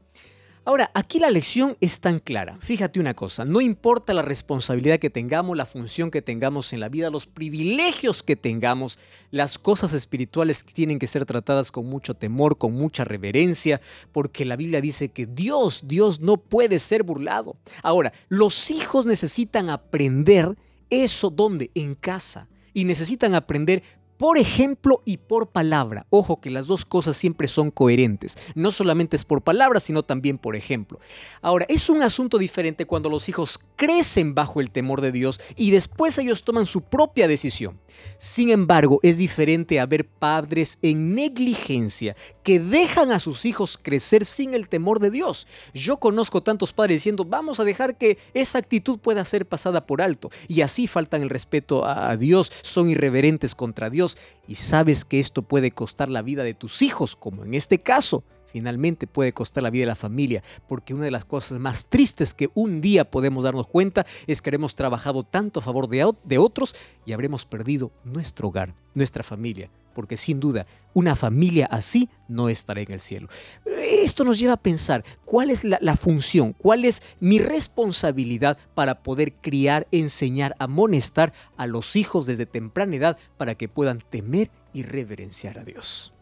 Ahora, 0.64 0.92
aquí 0.94 1.20
la 1.20 1.32
lección 1.32 1.76
es 1.82 2.02
tan 2.02 2.20
clara. 2.20 2.60
Fíjate 2.62 3.00
una 3.00 3.16
cosa, 3.16 3.46
no 3.46 3.62
importa 3.62 4.14
la 4.14 4.22
responsabilidad 4.22 5.00
que 5.00 5.10
tengamos, 5.10 5.58
la 5.58 5.66
función 5.66 6.12
que 6.12 6.22
tengamos 6.22 6.72
en 6.72 6.80
la 6.80 6.88
vida, 6.88 7.10
los 7.10 7.26
privilegios 7.26 8.22
que 8.22 8.36
tengamos, 8.36 9.00
las 9.32 9.58
cosas 9.58 9.94
espirituales 9.94 10.64
tienen 10.64 11.00
que 11.00 11.08
ser 11.08 11.26
tratadas 11.26 11.72
con 11.72 11.88
mucho 11.88 12.14
temor, 12.14 12.60
con 12.60 12.74
mucha 12.74 13.04
reverencia, 13.04 13.82
porque 14.12 14.46
la 14.46 14.56
Biblia 14.56 14.82
dice 14.82 15.10
que 15.10 15.26
Dios, 15.26 15.88
Dios 15.88 16.20
no 16.20 16.38
puede 16.38 16.78
ser 16.78 17.02
burlado. 17.02 17.58
Ahora, 17.82 18.14
los 18.30 18.70
hijos 18.70 19.08
necesitan 19.08 19.72
aprender 19.72 20.56
eso 20.92 21.32
donde? 21.32 21.72
En 21.74 21.96
casa. 21.96 22.48
Y 22.72 22.86
necesitan 22.86 23.34
aprender 23.34 23.82
por 24.22 24.38
ejemplo 24.38 25.02
y 25.04 25.18
por 25.18 25.48
palabra. 25.48 26.06
Ojo 26.12 26.42
que 26.42 26.52
las 26.52 26.68
dos 26.68 26.86
cosas 26.86 27.18
siempre 27.18 27.48
son 27.48 27.72
coherentes. 27.72 28.38
No 28.54 28.70
solamente 28.70 29.16
es 29.16 29.26
por 29.26 29.42
palabra, 29.42 29.80
sino 29.80 30.04
también 30.04 30.38
por 30.38 30.56
ejemplo. 30.56 31.00
Ahora, 31.42 31.66
es 31.68 31.90
un 31.90 32.04
asunto 32.04 32.38
diferente 32.38 32.86
cuando 32.86 33.10
los 33.10 33.28
hijos 33.30 33.60
crecen 33.76 34.36
bajo 34.36 34.62
el 34.62 34.70
temor 34.70 35.02
de 35.02 35.12
Dios 35.12 35.42
y 35.56 35.72
después 35.72 36.20
ellos 36.20 36.44
toman 36.44 36.68
su 36.68 36.82
propia 36.82 37.28
decisión. 37.28 37.80
Sin 38.20 38.52
embargo, 38.52 39.00
es 39.02 39.18
diferente 39.18 39.80
a 39.80 39.88
ver 39.88 40.08
padres 40.08 40.78
en 40.84 41.16
negligencia 41.16 42.16
que 42.44 42.60
dejan 42.60 43.12
a 43.12 43.20
sus 43.20 43.46
hijos 43.46 43.80
crecer 43.82 44.26
sin 44.26 44.54
el 44.54 44.70
temor 44.70 45.00
de 45.00 45.10
Dios. 45.10 45.48
Yo 45.74 45.98
conozco 45.98 46.44
tantos 46.44 46.74
padres 46.74 46.98
diciendo, 46.98 47.26
vamos 47.26 47.60
a 47.60 47.64
dejar 47.64 47.98
que 47.98 48.20
esa 48.36 48.60
actitud 48.60 49.00
pueda 49.00 49.26
ser 49.26 49.48
pasada 49.48 49.88
por 49.88 50.04
alto. 50.04 50.30
Y 50.48 50.62
así 50.62 50.86
faltan 50.86 51.24
el 51.24 51.32
respeto 51.32 51.88
a 51.88 52.16
Dios, 52.18 52.52
son 52.62 52.92
irreverentes 52.92 53.56
contra 53.56 53.90
Dios 53.90 54.11
y 54.48 54.56
sabes 54.56 55.06
que 55.06 55.20
esto 55.20 55.42
puede 55.42 55.72
costar 55.72 56.10
la 56.10 56.22
vida 56.22 56.44
de 56.44 56.54
tus 56.54 56.82
hijos, 56.82 57.16
como 57.16 57.44
en 57.44 57.54
este 57.54 57.80
caso, 57.80 58.24
finalmente 58.52 59.08
puede 59.08 59.34
costar 59.34 59.64
la 59.64 59.70
vida 59.70 59.84
de 59.84 59.88
la 59.88 59.96
familia, 59.96 60.44
porque 60.68 60.94
una 60.94 61.06
de 61.06 61.12
las 61.12 61.26
cosas 61.26 61.60
más 61.60 61.86
tristes 61.86 62.34
que 62.34 62.50
un 62.54 62.82
día 62.82 63.10
podemos 63.10 63.44
darnos 63.44 63.68
cuenta 63.68 64.06
es 64.28 64.42
que 64.42 64.50
habremos 64.50 64.76
trabajado 64.76 65.24
tanto 65.24 65.60
a 65.60 65.64
favor 65.64 65.88
de, 65.88 66.12
de 66.24 66.38
otros 66.38 66.76
y 67.06 67.14
habremos 67.14 67.46
perdido 67.46 67.92
nuestro 68.04 68.50
hogar, 68.50 68.74
nuestra 68.94 69.24
familia, 69.24 69.70
porque 69.94 70.18
sin 70.18 70.40
duda 70.40 70.66
una 70.94 71.16
familia 71.16 71.66
así 71.68 72.10
no 72.28 72.50
estará 72.50 72.82
en 72.82 72.92
el 72.92 73.00
cielo. 73.00 73.28
Esto 73.66 74.24
nos 74.24 74.40
lleva 74.40 74.54
a 74.54 74.58
pensar 74.58 75.04
cuál 75.26 75.50
es 75.50 75.64
la, 75.64 75.96
función, 75.96 76.54
cuál 76.54 76.86
es 76.86 77.02
mi 77.20 77.40
responsabilidad 77.40 78.58
para 78.74 79.04
poder 79.04 79.34
criar, 79.34 79.88
enseñar, 79.92 80.56
amonestar 80.60 81.34
a 81.58 81.68
los 81.68 81.96
hijos 81.96 82.26
desde 82.26 82.46
temprana 82.46 82.96
edad 82.96 83.18
para 83.38 83.56
que 83.56 83.70
puedan 83.70 84.00
temer 84.00 84.50
y 84.74 84.84
reverenciar 84.84 85.60
a 85.60 85.64
Dios. 85.64 86.14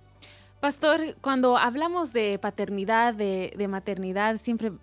Pastor, 0.60 1.16
cuando 1.22 1.58
hablamos 1.58 2.12
de 2.12 2.38
paternidad, 2.38 3.13
de, 3.13 3.68
maternidad, 3.70 4.36
siempre 4.38 4.74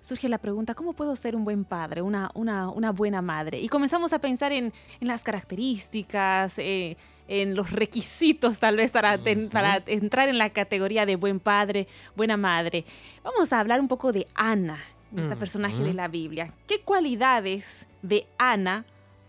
surge 0.00 0.30
la 0.30 0.38
pregunta, 0.38 0.74
¿cómo 0.74 0.94
puedo 0.94 1.14
ser 1.14 1.36
un 1.36 1.44
buen 1.44 1.64
padre, 1.64 2.00
una, 2.00 2.30
una, 2.34 2.70
una 2.70 2.90
buena 2.90 3.20
madre? 3.20 3.60
Y 3.60 3.68
comenzamos 3.68 4.14
a 4.14 4.18
pensar 4.18 4.52
en, 4.52 4.72
en 4.98 5.08
las 5.08 5.20
características, 5.20 6.58
eh, 6.58 6.96
en 7.28 7.54
los 7.54 7.70
requisitos 7.70 8.58
tal 8.58 8.76
vez 8.76 8.92
para, 8.92 9.18
para 9.50 9.82
entrar 9.86 10.30
en 10.30 10.38
la 10.38 10.50
categoría 10.50 11.04
de 11.04 11.16
buen 11.16 11.38
padre, 11.38 11.86
buena 12.14 12.38
madre. 12.38 12.86
Vamos 13.22 13.52
a 13.52 13.60
hablar 13.60 13.80
un 13.80 13.88
poco 13.88 14.12
de 14.12 14.26
Ana, 14.34 14.78
esta 15.14 15.36
personaje 15.36 15.82
de 15.82 15.92
la 15.92 16.08
Biblia. 16.08 16.54
¿Qué 16.66 16.80
cualidades 16.80 17.88
de 18.00 18.26
Ana 18.38 18.86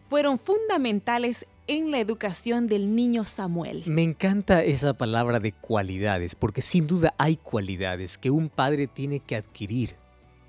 fueron 0.09 0.39
fundamentales 0.39 1.45
en 1.67 1.91
la 1.91 1.99
educación 1.99 2.67
del 2.67 2.95
niño 2.95 3.23
Samuel. 3.23 3.83
Me 3.85 4.03
encanta 4.03 4.63
esa 4.63 4.93
palabra 4.93 5.39
de 5.39 5.51
cualidades, 5.51 6.35
porque 6.35 6.61
sin 6.61 6.87
duda 6.87 7.13
hay 7.17 7.35
cualidades 7.35 8.17
que 8.17 8.31
un 8.31 8.49
padre 8.49 8.87
tiene 8.87 9.19
que 9.19 9.35
adquirir. 9.35 9.95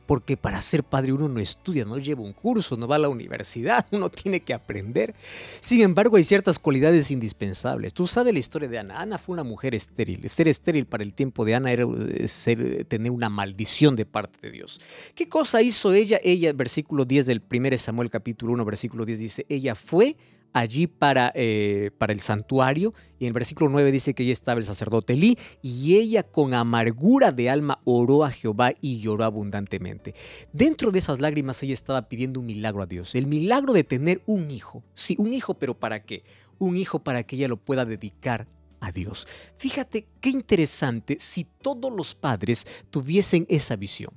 Porque 0.06 0.38
para 0.38 0.58
ser 0.62 0.84
padre 0.84 1.12
uno 1.12 1.28
no 1.28 1.38
estudia, 1.38 1.84
no 1.84 1.98
lleva 1.98 2.22
un 2.22 2.32
curso, 2.32 2.78
no 2.78 2.88
va 2.88 2.96
a 2.96 2.98
la 2.98 3.10
universidad, 3.10 3.84
uno 3.92 4.08
tiene 4.08 4.40
que 4.40 4.54
aprender. 4.54 5.14
Sin 5.60 5.82
embargo, 5.82 6.16
hay 6.16 6.24
ciertas 6.24 6.58
cualidades 6.58 7.10
indispensables. 7.10 7.92
Tú 7.92 8.06
sabes 8.06 8.32
la 8.32 8.38
historia 8.38 8.68
de 8.68 8.78
Ana. 8.78 9.02
Ana 9.02 9.18
fue 9.18 9.34
una 9.34 9.44
mujer 9.44 9.74
estéril. 9.74 10.26
Ser 10.30 10.48
estéril 10.48 10.86
para 10.86 11.02
el 11.02 11.12
tiempo 11.12 11.44
de 11.44 11.56
Ana 11.56 11.72
era 11.72 11.84
eh, 11.84 12.26
ser, 12.26 12.86
tener 12.86 13.12
una 13.12 13.28
maldición 13.28 13.96
de 13.96 14.06
parte 14.06 14.38
de 14.40 14.50
Dios. 14.50 14.80
¿Qué 15.14 15.28
cosa 15.28 15.60
hizo 15.60 15.92
ella? 15.92 16.18
Ella, 16.24 16.54
versículo 16.54 17.04
10 17.04 17.26
del 17.26 17.42
1 17.50 17.76
Samuel 17.76 18.08
capítulo 18.08 18.54
1, 18.54 18.64
versículo 18.64 19.04
10 19.04 19.18
dice, 19.18 19.46
ella 19.50 19.74
fue 19.74 20.16
allí 20.52 20.86
para, 20.86 21.32
eh, 21.34 21.90
para 21.98 22.12
el 22.12 22.20
santuario 22.20 22.94
y 23.18 23.24
en 23.24 23.28
el 23.28 23.32
versículo 23.32 23.70
9 23.70 23.92
dice 23.92 24.14
que 24.14 24.22
ella 24.22 24.32
estaba 24.32 24.58
el 24.58 24.66
sacerdote 24.66 25.14
Elí 25.14 25.38
y 25.62 25.96
ella 25.96 26.22
con 26.22 26.54
amargura 26.54 27.32
de 27.32 27.50
alma 27.50 27.78
oró 27.84 28.24
a 28.24 28.30
Jehová 28.30 28.72
y 28.80 29.00
lloró 29.00 29.24
abundantemente. 29.24 30.14
Dentro 30.52 30.90
de 30.90 30.98
esas 30.98 31.20
lágrimas 31.20 31.62
ella 31.62 31.74
estaba 31.74 32.08
pidiendo 32.08 32.40
un 32.40 32.46
milagro 32.46 32.82
a 32.82 32.86
Dios, 32.86 33.14
el 33.14 33.26
milagro 33.26 33.72
de 33.72 33.84
tener 33.84 34.22
un 34.26 34.50
hijo. 34.50 34.84
Sí, 34.94 35.16
un 35.18 35.34
hijo, 35.34 35.54
pero 35.54 35.78
¿para 35.78 36.04
qué? 36.04 36.24
Un 36.58 36.76
hijo 36.76 37.00
para 37.00 37.22
que 37.22 37.36
ella 37.36 37.48
lo 37.48 37.56
pueda 37.56 37.84
dedicar 37.84 38.46
a 38.80 38.92
Dios. 38.92 39.26
Fíjate 39.56 40.06
qué 40.20 40.30
interesante 40.30 41.16
si 41.18 41.44
todos 41.44 41.92
los 41.92 42.14
padres 42.14 42.66
tuviesen 42.90 43.46
esa 43.48 43.76
visión. 43.76 44.12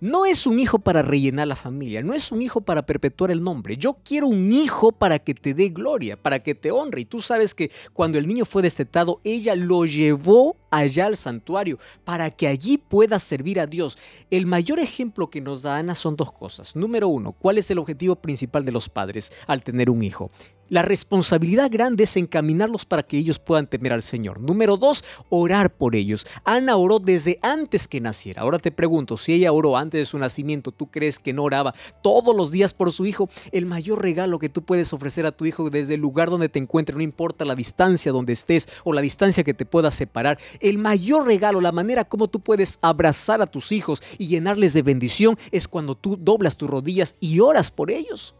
No 0.00 0.26
es 0.26 0.46
un 0.46 0.58
hijo 0.58 0.80
para 0.80 1.02
rellenar 1.02 1.46
la 1.46 1.56
familia, 1.56 2.02
no 2.02 2.12
es 2.12 2.32
un 2.32 2.42
hijo 2.42 2.60
para 2.60 2.84
perpetuar 2.84 3.30
el 3.30 3.42
nombre. 3.42 3.76
Yo 3.76 3.98
quiero 4.04 4.26
un 4.26 4.52
hijo 4.52 4.90
para 4.92 5.18
que 5.18 5.34
te 5.34 5.54
dé 5.54 5.68
gloria, 5.68 6.20
para 6.20 6.40
que 6.40 6.54
te 6.54 6.70
honre. 6.70 7.02
Y 7.02 7.04
tú 7.04 7.20
sabes 7.20 7.54
que 7.54 7.70
cuando 7.92 8.18
el 8.18 8.26
niño 8.26 8.44
fue 8.44 8.62
destetado, 8.62 9.20
ella 9.22 9.54
lo 9.54 9.86
llevó 9.86 10.56
allá 10.70 11.06
al 11.06 11.16
santuario 11.16 11.78
para 12.04 12.30
que 12.30 12.48
allí 12.48 12.78
pueda 12.78 13.18
servir 13.20 13.60
a 13.60 13.66
Dios. 13.66 13.96
El 14.30 14.46
mayor 14.46 14.80
ejemplo 14.80 15.30
que 15.30 15.40
nos 15.40 15.62
da 15.62 15.76
Ana 15.76 15.94
son 15.94 16.16
dos 16.16 16.32
cosas. 16.32 16.74
Número 16.74 17.08
uno, 17.08 17.32
¿cuál 17.32 17.58
es 17.58 17.70
el 17.70 17.78
objetivo 17.78 18.16
principal 18.16 18.64
de 18.64 18.72
los 18.72 18.88
padres 18.88 19.32
al 19.46 19.62
tener 19.62 19.88
un 19.88 20.02
hijo? 20.02 20.30
La 20.72 20.80
responsabilidad 20.80 21.70
grande 21.70 22.04
es 22.04 22.16
encaminarlos 22.16 22.86
para 22.86 23.02
que 23.02 23.18
ellos 23.18 23.38
puedan 23.38 23.66
temer 23.66 23.92
al 23.92 24.00
Señor. 24.00 24.40
Número 24.40 24.78
dos, 24.78 25.04
orar 25.42 25.74
por 25.74 25.94
ellos. 25.94 26.26
Ana 26.44 26.76
oró 26.76 26.98
desde 26.98 27.38
antes 27.42 27.88
que 27.88 28.00
naciera. 28.00 28.42
Ahora 28.42 28.58
te 28.58 28.70
pregunto, 28.70 29.16
si 29.16 29.34
ella 29.34 29.52
oró 29.52 29.76
antes 29.76 30.00
de 30.00 30.06
su 30.06 30.18
nacimiento, 30.18 30.72
¿tú 30.72 30.90
crees 30.90 31.18
que 31.18 31.32
no 31.32 31.44
oraba 31.44 31.74
todos 32.02 32.34
los 32.34 32.50
días 32.50 32.74
por 32.74 32.92
su 32.92 33.06
hijo? 33.06 33.28
El 33.50 33.66
mayor 33.66 34.02
regalo 34.02 34.38
que 34.38 34.48
tú 34.48 34.62
puedes 34.62 34.92
ofrecer 34.92 35.26
a 35.26 35.32
tu 35.32 35.44
hijo 35.44 35.70
desde 35.70 35.94
el 35.94 36.00
lugar 36.00 36.30
donde 36.30 36.48
te 36.48 36.58
encuentres, 36.58 36.96
no 36.96 37.02
importa 37.02 37.44
la 37.44 37.54
distancia 37.54 38.12
donde 38.12 38.32
estés 38.32 38.68
o 38.84 38.92
la 38.92 39.00
distancia 39.00 39.44
que 39.44 39.54
te 39.54 39.66
pueda 39.66 39.90
separar, 39.90 40.38
el 40.60 40.78
mayor 40.78 41.26
regalo, 41.26 41.60
la 41.60 41.72
manera 41.72 42.04
como 42.04 42.28
tú 42.28 42.40
puedes 42.40 42.78
abrazar 42.82 43.42
a 43.42 43.46
tus 43.46 43.72
hijos 43.72 44.02
y 44.18 44.28
llenarles 44.28 44.72
de 44.72 44.82
bendición 44.82 45.36
es 45.50 45.68
cuando 45.68 45.94
tú 45.94 46.16
doblas 46.16 46.56
tus 46.56 46.70
rodillas 46.70 47.16
y 47.20 47.40
oras 47.40 47.70
por 47.70 47.90
ellos. 47.90 48.34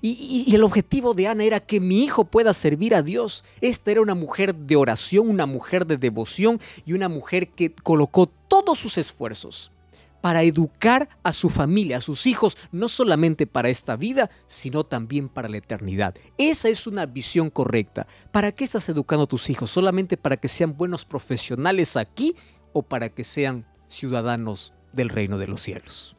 Y, 0.00 0.54
el 0.54 0.64
objetivo 0.64 1.14
de 1.14 1.28
Ana 1.28 1.44
era 1.44 1.60
que 1.60 1.80
mi 1.80 2.04
hijo 2.04 2.24
pueda 2.24 2.54
servir 2.54 2.94
a 2.94 3.02
Dios. 3.02 3.44
Esta 3.60 3.90
era 3.90 4.00
una 4.00 4.14
mujer 4.14 4.54
de 4.54 4.76
oración, 4.76 5.28
una 5.28 5.46
mujer 5.46 5.86
de 5.86 5.96
devoción 5.96 6.60
y 6.84 6.92
una 6.92 7.08
mujer 7.08 7.48
que 7.48 7.72
colocó 7.72 8.26
todos 8.26 8.78
sus 8.78 8.98
esfuerzos 8.98 9.72
para 10.20 10.42
educar 10.42 11.08
a 11.22 11.32
su 11.32 11.48
familia, 11.48 11.98
a 11.98 12.00
sus 12.00 12.26
hijos, 12.26 12.56
no 12.72 12.88
solamente 12.88 13.46
para 13.46 13.70
esta 13.70 13.96
vida, 13.96 14.30
sino 14.46 14.84
también 14.84 15.28
para 15.28 15.48
la 15.48 15.56
eternidad. 15.56 16.14
Esa 16.36 16.68
es 16.68 16.86
una 16.86 17.06
visión 17.06 17.50
correcta. 17.50 18.06
¿Para 18.30 18.52
qué 18.52 18.64
estás 18.64 18.88
educando 18.88 19.24
a 19.24 19.28
tus 19.28 19.48
hijos? 19.50 19.70
¿Solamente 19.70 20.16
para 20.16 20.36
que 20.36 20.48
sean 20.48 20.76
buenos 20.76 21.04
profesionales 21.04 21.96
aquí 21.96 22.34
o 22.72 22.82
para 22.82 23.08
que 23.08 23.24
sean 23.24 23.66
ciudadanos 23.86 24.74
del 24.92 25.08
reino 25.08 25.38
de 25.38 25.46
los 25.46 25.62
cielos? 25.62 26.16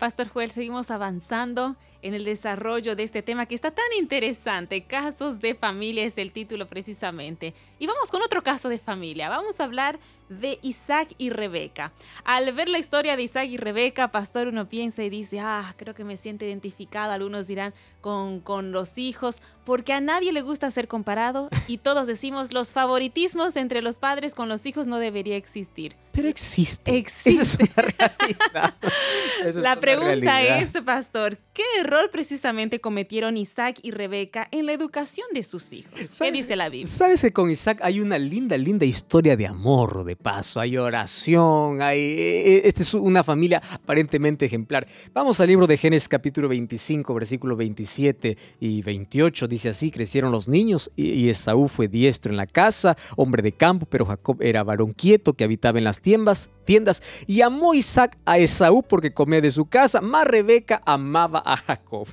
Pastor 0.00 0.28
Joel, 0.30 0.50
seguimos 0.50 0.90
avanzando 0.90 1.76
en 2.00 2.14
el 2.14 2.24
desarrollo 2.24 2.96
de 2.96 3.02
este 3.02 3.20
tema 3.20 3.44
que 3.44 3.54
está 3.54 3.70
tan 3.70 3.84
interesante. 3.98 4.84
Casos 4.84 5.40
de 5.40 5.54
familia 5.54 6.06
es 6.06 6.16
el 6.16 6.32
título 6.32 6.66
precisamente. 6.66 7.52
Y 7.78 7.86
vamos 7.86 8.10
con 8.10 8.22
otro 8.22 8.42
caso 8.42 8.70
de 8.70 8.78
familia. 8.78 9.28
Vamos 9.28 9.60
a 9.60 9.64
hablar 9.64 9.98
de 10.30 10.58
Isaac 10.62 11.14
y 11.18 11.28
Rebeca. 11.30 11.92
Al 12.24 12.52
ver 12.54 12.68
la 12.68 12.78
historia 12.78 13.16
de 13.16 13.24
Isaac 13.24 13.48
y 13.48 13.56
Rebeca, 13.56 14.10
pastor, 14.10 14.48
uno 14.48 14.68
piensa 14.68 15.02
y 15.02 15.10
dice, 15.10 15.40
ah, 15.40 15.74
creo 15.76 15.94
que 15.94 16.04
me 16.04 16.16
siento 16.16 16.44
identificado, 16.46 17.12
algunos 17.12 17.46
dirán, 17.46 17.74
con, 18.00 18.40
con 18.40 18.72
los 18.72 18.96
hijos, 18.96 19.42
porque 19.64 19.92
a 19.92 20.00
nadie 20.00 20.32
le 20.32 20.40
gusta 20.40 20.70
ser 20.70 20.88
comparado 20.88 21.50
y 21.66 21.78
todos 21.78 22.06
decimos, 22.06 22.52
los 22.52 22.72
favoritismos 22.72 23.56
entre 23.56 23.82
los 23.82 23.98
padres 23.98 24.34
con 24.34 24.48
los 24.48 24.64
hijos 24.66 24.86
no 24.86 24.98
debería 24.98 25.36
existir. 25.36 25.96
Pero 26.12 26.28
existe. 26.28 26.96
Existe. 26.96 27.30
Esa 27.30 27.42
es 27.42 27.58
una 27.76 27.82
realidad. 27.98 28.74
La 29.54 29.72
una 29.72 29.76
pregunta 29.80 30.40
realidad. 30.40 30.62
es, 30.62 30.72
pastor, 30.82 31.38
¿qué 31.60 31.80
error 31.80 32.08
precisamente 32.10 32.80
cometieron 32.80 33.36
Isaac 33.36 33.78
y 33.82 33.90
Rebeca 33.90 34.48
en 34.50 34.64
la 34.66 34.72
educación 34.72 35.26
de 35.34 35.42
sus 35.42 35.72
hijos? 35.72 35.92
¿Qué 35.94 36.06
¿Sabes- 36.06 36.32
dice 36.32 36.56
la 36.56 36.68
Biblia? 36.68 36.86
Sabes 36.88 37.20
que 37.20 37.32
con 37.32 37.50
Isaac 37.50 37.80
hay 37.82 38.00
una 38.00 38.18
linda, 38.18 38.56
linda 38.56 38.86
historia 38.86 39.36
de 39.36 39.46
amor, 39.46 40.04
de 40.04 40.16
paso. 40.16 40.60
Hay 40.60 40.76
oración, 40.76 41.82
hay. 41.82 41.98
eh, 42.00 42.62
Esta 42.64 42.82
es 42.82 42.94
una 42.94 43.22
familia 43.24 43.60
aparentemente 43.72 44.46
ejemplar. 44.46 44.86
Vamos 45.12 45.38
al 45.40 45.48
libro 45.48 45.66
de 45.66 45.76
Génesis, 45.76 46.08
capítulo 46.08 46.48
25, 46.48 47.12
versículo 47.14 47.56
27 47.56 48.38
y 48.60 48.82
28. 48.82 49.46
Dice 49.48 49.68
así: 49.70 49.90
Crecieron 49.90 50.32
los 50.32 50.48
niños 50.48 50.90
y 50.96 51.10
y 51.20 51.28
Esaú 51.28 51.68
fue 51.68 51.88
diestro 51.88 52.30
en 52.30 52.36
la 52.38 52.46
casa, 52.46 52.96
hombre 53.16 53.42
de 53.42 53.52
campo, 53.52 53.84
pero 53.86 54.06
Jacob 54.06 54.38
era 54.40 54.62
varón 54.62 54.92
quieto 54.94 55.34
que 55.34 55.44
habitaba 55.44 55.76
en 55.78 55.84
las 55.84 56.00
tiendas. 56.00 56.48
Tiendas 56.64 57.02
y 57.26 57.40
amó 57.40 57.74
Isaac 57.74 58.16
a 58.24 58.38
Esaú 58.38 58.82
porque 58.84 59.12
comía 59.12 59.40
de 59.40 59.50
su 59.50 59.66
casa, 59.66 60.00
más 60.00 60.24
Rebeca 60.24 60.80
amaba 60.86 61.42
a 61.44 61.49
Jacob. 61.56 62.08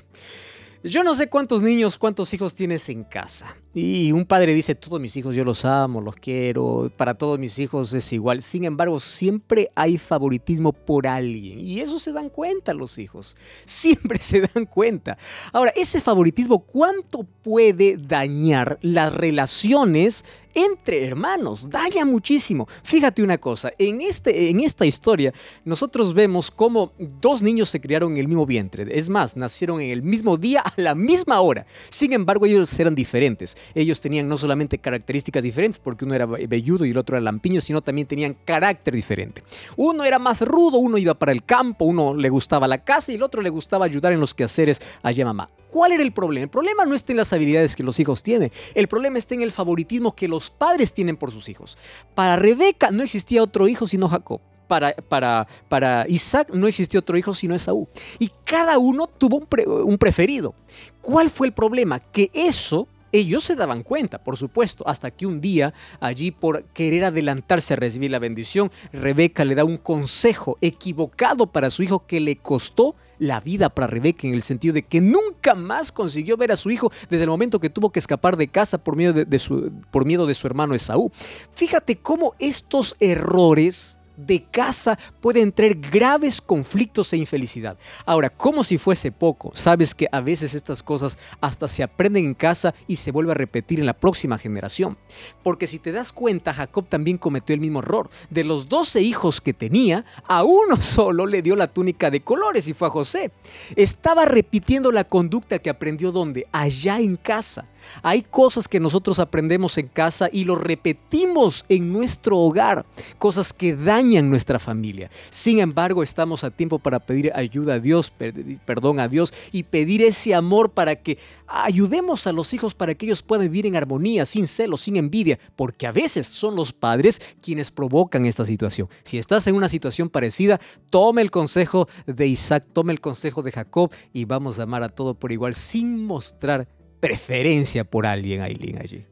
Yo 0.84 1.02
no 1.02 1.14
sé 1.14 1.28
cuántos 1.28 1.62
niños, 1.62 1.98
cuántos 1.98 2.32
hijos 2.34 2.54
tienes 2.54 2.88
en 2.88 3.04
casa. 3.04 3.56
Y 3.80 4.10
un 4.10 4.24
padre 4.24 4.54
dice, 4.54 4.74
todos 4.74 5.00
mis 5.00 5.16
hijos 5.16 5.36
yo 5.36 5.44
los 5.44 5.64
amo, 5.64 6.00
los 6.00 6.16
quiero, 6.16 6.90
para 6.96 7.14
todos 7.14 7.38
mis 7.38 7.60
hijos 7.60 7.92
es 7.94 8.12
igual. 8.12 8.42
Sin 8.42 8.64
embargo, 8.64 8.98
siempre 8.98 9.70
hay 9.76 9.98
favoritismo 9.98 10.72
por 10.72 11.06
alguien. 11.06 11.60
Y 11.60 11.78
eso 11.78 12.00
se 12.00 12.12
dan 12.12 12.28
cuenta 12.28 12.74
los 12.74 12.98
hijos. 12.98 13.36
Siempre 13.64 14.18
se 14.18 14.40
dan 14.40 14.66
cuenta. 14.66 15.16
Ahora, 15.52 15.72
ese 15.76 16.00
favoritismo, 16.00 16.58
¿cuánto 16.58 17.22
puede 17.22 17.96
dañar 17.96 18.78
las 18.82 19.14
relaciones 19.14 20.24
entre 20.54 21.04
hermanos? 21.04 21.70
Daña 21.70 22.04
muchísimo. 22.04 22.66
Fíjate 22.82 23.22
una 23.22 23.38
cosa, 23.38 23.70
en, 23.78 24.00
este, 24.00 24.50
en 24.50 24.60
esta 24.60 24.86
historia 24.86 25.32
nosotros 25.64 26.14
vemos 26.14 26.50
cómo 26.50 26.92
dos 27.20 27.42
niños 27.42 27.68
se 27.68 27.80
criaron 27.80 28.12
en 28.12 28.18
el 28.18 28.28
mismo 28.28 28.46
vientre. 28.46 28.86
Es 28.90 29.08
más, 29.08 29.36
nacieron 29.36 29.80
en 29.80 29.90
el 29.90 30.02
mismo 30.02 30.36
día 30.36 30.60
a 30.60 30.72
la 30.76 30.94
misma 30.94 31.40
hora. 31.40 31.66
Sin 31.90 32.12
embargo, 32.12 32.46
ellos 32.46 32.78
eran 32.80 32.94
diferentes. 32.94 33.56
Ellos 33.74 34.00
tenían 34.00 34.28
no 34.28 34.36
solamente 34.38 34.78
características 34.78 35.42
diferentes, 35.42 35.78
porque 35.78 36.04
uno 36.04 36.14
era 36.14 36.26
velludo 36.26 36.84
y 36.84 36.90
el 36.90 36.98
otro 36.98 37.16
era 37.16 37.24
lampiño, 37.24 37.60
sino 37.60 37.82
también 37.82 38.06
tenían 38.06 38.36
carácter 38.44 38.94
diferente. 38.94 39.42
Uno 39.76 40.04
era 40.04 40.18
más 40.18 40.42
rudo, 40.42 40.78
uno 40.78 40.98
iba 40.98 41.14
para 41.14 41.32
el 41.32 41.44
campo, 41.44 41.84
uno 41.84 42.14
le 42.14 42.28
gustaba 42.28 42.68
la 42.68 42.84
casa 42.84 43.12
y 43.12 43.16
el 43.16 43.22
otro 43.22 43.42
le 43.42 43.50
gustaba 43.50 43.84
ayudar 43.84 44.12
en 44.12 44.20
los 44.20 44.34
quehaceres 44.34 44.80
allá 45.02 45.24
mamá. 45.24 45.50
¿Cuál 45.70 45.92
era 45.92 46.02
el 46.02 46.12
problema? 46.12 46.44
El 46.44 46.50
problema 46.50 46.86
no 46.86 46.94
está 46.94 47.12
en 47.12 47.18
las 47.18 47.32
habilidades 47.32 47.76
que 47.76 47.82
los 47.82 48.00
hijos 48.00 48.22
tienen, 48.22 48.50
el 48.74 48.88
problema 48.88 49.18
está 49.18 49.34
en 49.34 49.42
el 49.42 49.52
favoritismo 49.52 50.14
que 50.14 50.28
los 50.28 50.50
padres 50.50 50.92
tienen 50.94 51.16
por 51.16 51.30
sus 51.30 51.48
hijos. 51.48 51.76
Para 52.14 52.36
Rebeca 52.36 52.90
no 52.90 53.02
existía 53.02 53.42
otro 53.42 53.68
hijo 53.68 53.86
sino 53.86 54.08
Jacob. 54.08 54.40
Para, 54.66 54.92
para, 54.92 55.48
para 55.70 56.04
Isaac 56.08 56.50
no 56.52 56.66
existió 56.66 57.00
otro 57.00 57.16
hijo 57.16 57.32
sino 57.32 57.54
Esaú. 57.54 57.88
Y 58.18 58.30
cada 58.44 58.76
uno 58.76 59.06
tuvo 59.06 59.38
un, 59.38 59.46
pre- 59.46 59.66
un 59.66 59.96
preferido. 59.96 60.54
¿Cuál 61.00 61.30
fue 61.30 61.46
el 61.46 61.54
problema? 61.54 62.00
Que 62.00 62.30
eso 62.34 62.86
ellos 63.12 63.44
se 63.44 63.56
daban 63.56 63.82
cuenta, 63.82 64.18
por 64.22 64.36
supuesto, 64.36 64.86
hasta 64.86 65.10
que 65.10 65.26
un 65.26 65.40
día, 65.40 65.72
allí 66.00 66.30
por 66.30 66.64
querer 66.66 67.04
adelantarse 67.04 67.74
a 67.74 67.76
recibir 67.76 68.10
la 68.10 68.18
bendición, 68.18 68.70
Rebeca 68.92 69.44
le 69.44 69.54
da 69.54 69.64
un 69.64 69.76
consejo 69.76 70.58
equivocado 70.60 71.46
para 71.46 71.70
su 71.70 71.82
hijo 71.82 72.06
que 72.06 72.20
le 72.20 72.36
costó 72.36 72.94
la 73.18 73.40
vida 73.40 73.68
para 73.68 73.86
Rebeca 73.86 74.26
en 74.26 74.34
el 74.34 74.42
sentido 74.42 74.74
de 74.74 74.82
que 74.82 75.00
nunca 75.00 75.54
más 75.54 75.92
consiguió 75.92 76.36
ver 76.36 76.52
a 76.52 76.56
su 76.56 76.70
hijo 76.70 76.90
desde 77.10 77.24
el 77.24 77.30
momento 77.30 77.60
que 77.60 77.70
tuvo 77.70 77.90
que 77.90 77.98
escapar 77.98 78.36
de 78.36 78.48
casa 78.48 78.78
por 78.78 78.96
miedo 78.96 79.12
de, 79.12 79.38
su, 79.38 79.72
por 79.90 80.04
miedo 80.04 80.26
de 80.26 80.34
su 80.34 80.46
hermano 80.46 80.74
Esaú. 80.74 81.10
Fíjate 81.52 81.96
cómo 81.96 82.34
estos 82.38 82.96
errores 83.00 83.97
de 84.18 84.42
casa 84.42 84.98
pueden 85.20 85.52
traer 85.52 85.76
graves 85.76 86.40
conflictos 86.40 87.12
e 87.12 87.16
infelicidad. 87.16 87.78
Ahora, 88.04 88.30
como 88.30 88.64
si 88.64 88.76
fuese 88.76 89.12
poco, 89.12 89.52
sabes 89.54 89.94
que 89.94 90.08
a 90.10 90.20
veces 90.20 90.54
estas 90.54 90.82
cosas 90.82 91.18
hasta 91.40 91.68
se 91.68 91.82
aprenden 91.82 92.26
en 92.26 92.34
casa 92.34 92.74
y 92.86 92.96
se 92.96 93.12
vuelve 93.12 93.32
a 93.32 93.36
repetir 93.36 93.78
en 93.78 93.86
la 93.86 93.94
próxima 93.94 94.36
generación. 94.36 94.98
Porque 95.42 95.66
si 95.66 95.78
te 95.78 95.92
das 95.92 96.12
cuenta, 96.12 96.52
Jacob 96.52 96.86
también 96.88 97.16
cometió 97.16 97.54
el 97.54 97.60
mismo 97.60 97.78
error. 97.78 98.10
De 98.28 98.44
los 98.44 98.68
12 98.68 99.00
hijos 99.00 99.40
que 99.40 99.54
tenía, 99.54 100.04
a 100.26 100.42
uno 100.42 100.76
solo 100.80 101.26
le 101.26 101.40
dio 101.40 101.54
la 101.54 101.68
túnica 101.68 102.10
de 102.10 102.20
colores 102.20 102.66
y 102.68 102.74
fue 102.74 102.88
a 102.88 102.90
José. 102.90 103.30
Estaba 103.76 104.24
repitiendo 104.24 104.90
la 104.90 105.04
conducta 105.04 105.58
que 105.60 105.70
aprendió 105.70 106.10
donde? 106.10 106.46
Allá 106.52 106.98
en 106.98 107.16
casa. 107.16 107.66
Hay 108.02 108.22
cosas 108.22 108.66
que 108.66 108.80
nosotros 108.80 109.18
aprendemos 109.18 109.78
en 109.78 109.86
casa 109.86 110.28
y 110.32 110.44
lo 110.44 110.56
repetimos 110.56 111.64
en 111.68 111.92
nuestro 111.92 112.38
hogar, 112.38 112.84
cosas 113.18 113.52
que 113.52 113.76
dañan 113.76 114.07
nuestra 114.16 114.58
familia. 114.58 115.10
Sin 115.30 115.60
embargo, 115.60 116.02
estamos 116.02 116.44
a 116.44 116.50
tiempo 116.50 116.78
para 116.78 116.98
pedir 117.00 117.30
ayuda 117.34 117.74
a 117.74 117.78
Dios, 117.80 118.10
per- 118.10 118.34
perdón 118.64 119.00
a 119.00 119.08
Dios 119.08 119.32
y 119.52 119.62
pedir 119.64 120.02
ese 120.02 120.34
amor 120.34 120.70
para 120.70 120.96
que 120.96 121.18
ayudemos 121.46 122.26
a 122.26 122.32
los 122.32 122.52
hijos 122.54 122.74
para 122.74 122.94
que 122.94 123.06
ellos 123.06 123.22
puedan 123.22 123.46
vivir 123.46 123.66
en 123.66 123.76
armonía, 123.76 124.26
sin 124.26 124.46
celos, 124.46 124.82
sin 124.82 124.96
envidia, 124.96 125.38
porque 125.56 125.86
a 125.86 125.92
veces 125.92 126.26
son 126.26 126.56
los 126.56 126.72
padres 126.72 127.36
quienes 127.42 127.70
provocan 127.70 128.26
esta 128.26 128.44
situación. 128.44 128.88
Si 129.02 129.18
estás 129.18 129.46
en 129.46 129.54
una 129.54 129.68
situación 129.68 130.08
parecida, 130.08 130.58
tome 130.90 131.22
el 131.22 131.30
consejo 131.30 131.88
de 132.06 132.26
Isaac, 132.26 132.66
tome 132.72 132.92
el 132.92 133.00
consejo 133.00 133.42
de 133.42 133.52
Jacob 133.52 133.92
y 134.12 134.24
vamos 134.24 134.58
a 134.58 134.64
amar 134.64 134.82
a 134.82 134.88
todo 134.88 135.14
por 135.14 135.32
igual 135.32 135.54
sin 135.54 136.04
mostrar 136.04 136.68
preferencia 137.00 137.84
por 137.84 138.06
alguien, 138.06 138.42
Aileen, 138.42 138.78
allí. 138.80 139.04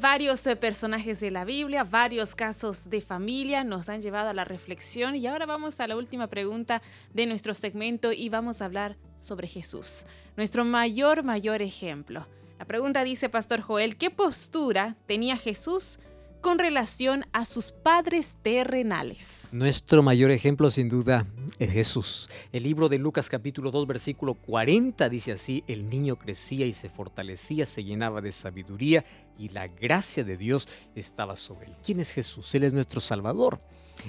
Varios 0.00 0.46
eh, 0.46 0.54
personajes 0.54 1.18
de 1.18 1.32
la 1.32 1.44
Biblia, 1.44 1.82
varios 1.82 2.36
casos 2.36 2.88
de 2.88 3.00
familia 3.00 3.64
nos 3.64 3.88
han 3.88 4.00
llevado 4.00 4.28
a 4.28 4.34
la 4.34 4.44
reflexión 4.44 5.16
y 5.16 5.26
ahora 5.26 5.44
vamos 5.44 5.80
a 5.80 5.88
la 5.88 5.96
última 5.96 6.28
pregunta 6.28 6.82
de 7.14 7.26
nuestro 7.26 7.52
segmento 7.52 8.12
y 8.12 8.28
vamos 8.28 8.62
a 8.62 8.66
hablar 8.66 8.96
sobre 9.18 9.48
Jesús, 9.48 10.06
nuestro 10.36 10.64
mayor, 10.64 11.24
mayor 11.24 11.62
ejemplo. 11.62 12.28
La 12.60 12.64
pregunta 12.64 13.02
dice, 13.02 13.28
Pastor 13.28 13.60
Joel, 13.60 13.96
¿qué 13.96 14.10
postura 14.10 14.96
tenía 15.06 15.36
Jesús 15.36 15.98
con 16.40 16.58
relación 16.58 17.24
a 17.32 17.44
sus 17.44 17.72
padres 17.72 18.36
terrenales? 18.42 19.50
Nuestro 19.52 20.02
mayor 20.02 20.30
ejemplo 20.30 20.70
sin 20.70 20.88
duda 20.88 21.26
es 21.58 21.70
Jesús. 21.70 22.28
El 22.52 22.62
libro 22.62 22.88
de 22.88 22.98
Lucas 22.98 23.28
capítulo 23.28 23.70
2 23.70 23.86
versículo 23.86 24.34
40 24.34 25.08
dice 25.08 25.32
así, 25.32 25.64
el 25.66 25.88
niño 25.88 26.16
crecía 26.16 26.66
y 26.66 26.72
se 26.72 26.88
fortalecía, 26.88 27.66
se 27.66 27.84
llenaba 27.84 28.20
de 28.20 28.32
sabiduría 28.32 29.04
y 29.38 29.48
la 29.50 29.68
gracia 29.68 30.24
de 30.24 30.36
Dios 30.36 30.68
estaba 30.94 31.36
sobre 31.36 31.66
él. 31.66 31.72
¿Quién 31.84 32.00
es 32.00 32.12
Jesús? 32.12 32.54
Él 32.54 32.64
es 32.64 32.74
nuestro 32.74 33.00
Salvador. 33.00 33.60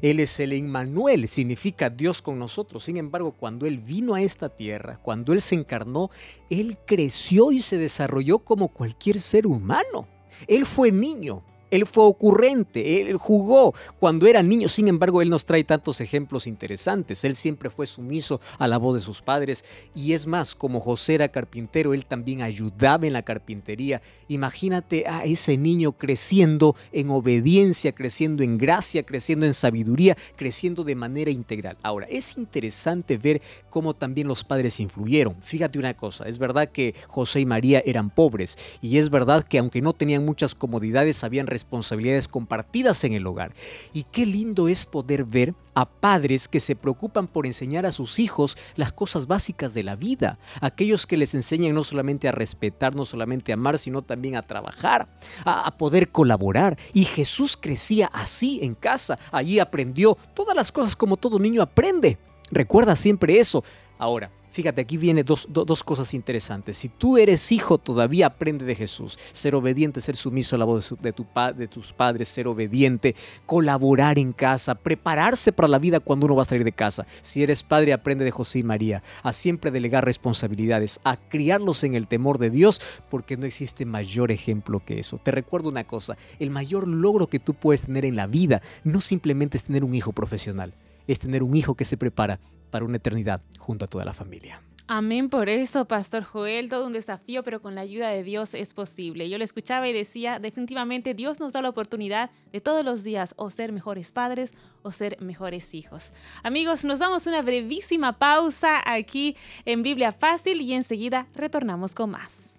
Él 0.02 0.20
es 0.20 0.40
el 0.40 0.54
Emmanuel, 0.54 1.28
significa 1.28 1.90
Dios 1.90 2.22
con 2.22 2.38
nosotros. 2.38 2.84
Sin 2.84 2.98
embargo, 2.98 3.32
cuando 3.32 3.66
Él 3.66 3.80
vino 3.80 4.14
a 4.14 4.22
esta 4.22 4.50
tierra, 4.50 5.00
cuando 5.02 5.34
Él 5.34 5.42
se 5.42 5.56
encarnó, 5.56 6.12
Él 6.50 6.78
creció 6.86 7.52
y 7.52 7.62
se 7.62 7.78
desarrolló 7.78 8.40
como 8.40 8.70
cualquier 8.70 9.20
ser 9.20 9.48
humano. 9.48 10.08
Él 10.48 10.66
fue 10.66 10.92
niño, 10.92 11.44
él 11.72 11.86
fue 11.86 12.04
ocurrente, 12.04 13.02
él 13.02 13.18
jugó 13.18 13.74
cuando 14.00 14.28
era 14.28 14.44
niño, 14.44 14.68
sin 14.68 14.88
embargo, 14.88 15.22
él 15.22 15.30
nos 15.30 15.46
trae 15.46 15.64
tantos 15.64 16.02
ejemplos 16.02 16.48
interesantes. 16.48 17.24
Él 17.24 17.36
siempre 17.36 17.70
fue 17.70 17.88
sumiso 17.88 18.42
a 18.58 18.68
la 18.68 18.78
voz 18.78 18.96
de 18.96 19.02
sus 19.02 19.22
padres 19.22 19.64
y 19.96 20.14
es 20.14 20.28
más, 20.28 20.56
como 20.56 20.80
José 20.80 21.16
era 21.16 21.30
carpintero, 21.30 21.94
él 21.94 22.06
también 22.06 22.42
ayudaba 22.42 23.08
en 23.08 23.14
la 23.14 23.24
carpintería. 23.24 24.02
Imagínate 24.28 25.06
a 25.08 25.26
ese 25.26 25.58
niño 25.58 25.94
creciendo 25.94 26.76
en 26.92 27.10
obediencia, 27.10 27.92
creciendo 27.92 28.44
en 28.44 28.58
gracia, 28.58 29.04
creciendo 29.04 29.46
en 29.46 29.54
sabiduría, 29.54 30.18
creciendo 30.36 30.84
de 30.84 30.96
manera 30.96 31.32
integral. 31.32 31.78
Ahora, 31.84 32.08
es 32.10 32.38
interesante 32.38 33.18
ver 33.18 33.42
cómo 33.70 33.94
también 33.94 34.28
los 34.28 34.44
padres 34.44 34.80
influyeron. 34.80 35.36
Fíjate 35.42 35.80
una 35.80 35.96
cosa, 35.96 36.28
es 36.28 36.38
verdad 36.38 36.70
que 36.70 36.96
José 37.08 37.42
y 37.42 37.46
María 37.46 37.82
eran 37.86 38.10
pobres 38.10 38.58
y 38.82 38.98
es 38.98 39.10
verdad 39.10 39.44
que 39.44 39.60
aunque 39.60 39.82
no 39.82 39.94
tenían 39.94 40.26
muchas 40.26 40.56
comodidades, 40.56 41.24
habían 41.24 41.48
responsabilidades 41.60 42.28
compartidas 42.28 43.04
en 43.04 43.14
el 43.14 43.28
hogar. 43.28 43.54
Y 43.94 44.04
qué 44.04 44.26
lindo 44.26 44.68
es 44.68 44.86
poder 44.86 45.26
ver 45.26 45.54
a 45.74 45.86
padres 45.86 46.48
que 46.48 46.60
se 46.60 46.76
preocupan 46.76 47.28
por 47.28 47.46
enseñar 47.46 47.86
a 47.86 47.92
sus 47.92 48.20
hijos 48.20 48.58
las 48.76 48.92
cosas 48.92 49.28
básicas 49.28 49.74
de 49.74 49.84
la 49.84 49.96
vida, 49.96 50.40
aquellos 50.62 51.06
que 51.06 51.18
les 51.18 51.36
enseñan 51.36 51.76
no 51.76 51.84
solamente 51.84 52.28
a 52.28 52.32
respetar, 52.32 52.96
no 52.96 53.06
solamente 53.06 53.52
a 53.52 53.56
amar, 53.56 53.78
sino 53.78 54.02
también 54.02 54.36
a 54.36 54.48
trabajar, 54.48 55.08
a, 55.46 55.68
a 55.68 55.78
poder 55.78 56.12
colaborar. 56.12 56.78
Y 56.94 57.06
Jesús 57.06 57.58
crecía 57.58 58.08
así 58.08 58.60
en 58.62 58.76
casa, 58.76 59.20
allí 59.32 59.60
aprendió 59.60 60.18
todas 60.34 60.56
las 60.56 60.72
cosas 60.72 60.96
como 60.96 61.18
todo 61.18 61.40
niño 61.40 61.62
aprende. 61.62 62.18
Recuerda 62.52 62.96
siempre 62.96 63.40
eso. 63.40 63.64
Ahora, 63.98 64.32
Fíjate, 64.52 64.82
aquí 64.82 64.98
viene 64.98 65.24
dos, 65.24 65.48
cosas 65.84 66.14
interesantes. 66.14 66.78
Si 66.78 66.90
tú 66.90 67.18
eres 67.18 67.52
hijo, 67.52 67.78
todavía 67.78 68.28
aprende 68.28 68.66
de 68.66 68.74
Jesús. 68.74 69.18
Ser 69.32 69.54
obediente, 69.54 70.02
ser 70.02 70.16
sumiso 70.16 70.56
a 70.56 70.60
la 70.60 70.66
voz 70.66 70.96
de, 71.02 71.14
tu 71.14 71.28
de 71.56 71.68
tus 71.68 71.94
padres, 71.94 72.30
ser 72.30 72.48
obediente, 72.48 73.16
colaborar 73.46 74.18
en 74.18 74.34
casa, 74.34 74.74
prepararse 74.74 75.52
para 75.52 75.68
la 75.68 75.78
vida 75.78 76.00
cuando 76.00 76.26
uno 76.26 76.36
va 76.36 76.42
a 76.42 76.46
salir 76.46 76.64
de 76.64 76.72
casa. 76.72 77.06
Si 77.22 77.44
eres 77.44 77.62
padre, 77.62 77.94
aprende 77.94 78.26
de 78.26 78.32
José 78.32 78.60
y 78.60 78.64
María, 78.64 79.04
a 79.22 79.34
siempre 79.34 79.70
delegar 79.70 80.04
responsabilidades, 80.04 81.00
a 81.04 81.18
criarlos 81.18 81.84
en 81.84 81.94
el 81.94 82.08
temor 82.08 82.40
de 82.40 82.50
Dios, 82.50 82.82
porque 83.10 83.38
no 83.38 83.46
existe 83.46 83.86
mayor 83.86 84.32
ejemplo 84.32 84.84
que 84.84 85.00
eso. 85.00 85.20
Te 85.24 85.32
recuerdo 85.32 85.70
una 85.70 85.86
cosa, 85.86 86.18
el 86.40 86.50
mayor 86.50 86.88
logro 86.88 87.28
que 87.28 87.40
tú 87.40 87.54
puedes 87.54 87.84
tener 87.84 88.04
en 88.04 88.16
la 88.16 88.26
vida 88.26 88.62
no 88.84 89.00
simplemente 89.00 89.58
es 89.58 89.66
tener 89.66 89.84
un 89.84 89.94
hijo 89.94 90.12
profesional, 90.12 90.74
es 91.08 91.20
tener 91.20 91.44
un 91.44 91.56
hijo 91.56 91.76
que 91.76 91.86
se 91.86 91.98
prepara 91.98 92.40
para 92.70 92.86
una 92.86 92.98
eternidad 92.98 93.42
junto 93.58 93.86
a 93.86 93.88
toda 93.88 94.06
la 94.06 94.14
familia. 94.14 94.62
Amén 94.92 95.30
por 95.30 95.50
eso, 95.50 95.86
Pastor 95.86 96.24
Joel, 96.24 96.68
todo 96.68 96.88
un 96.88 96.94
desafío, 96.94 97.44
pero 97.44 97.62
con 97.62 97.76
la 97.76 97.82
ayuda 97.82 98.10
de 98.10 98.24
Dios 98.24 98.56
es 98.56 98.74
posible. 98.74 99.30
Yo 99.30 99.38
le 99.38 99.44
escuchaba 99.44 99.88
y 99.88 99.94
decía, 99.94 100.40
definitivamente 100.40 101.14
Dios 101.14 101.40
nos 101.40 101.54
da 101.54 101.62
la 101.62 101.70
oportunidad 101.70 102.32
de 102.52 102.60
todos 102.60 102.84
los 102.84 103.04
días 103.04 103.36
o 103.38 103.52
ser 103.52 103.72
mejores 103.72 104.12
padres 104.12 104.56
o 104.82 104.92
ser 104.92 105.22
mejores 105.22 105.76
hijos. 105.76 106.12
Amigos, 106.42 106.86
nos 106.86 106.98
damos 106.98 107.28
una 107.28 107.44
brevísima 107.44 108.18
pausa 108.18 108.82
aquí 108.84 109.38
en 109.66 109.84
Biblia 109.84 110.12
Fácil 110.12 110.60
y 110.60 110.74
enseguida 110.74 111.28
retornamos 111.36 111.94
con 111.94 112.10
más. 112.10 112.56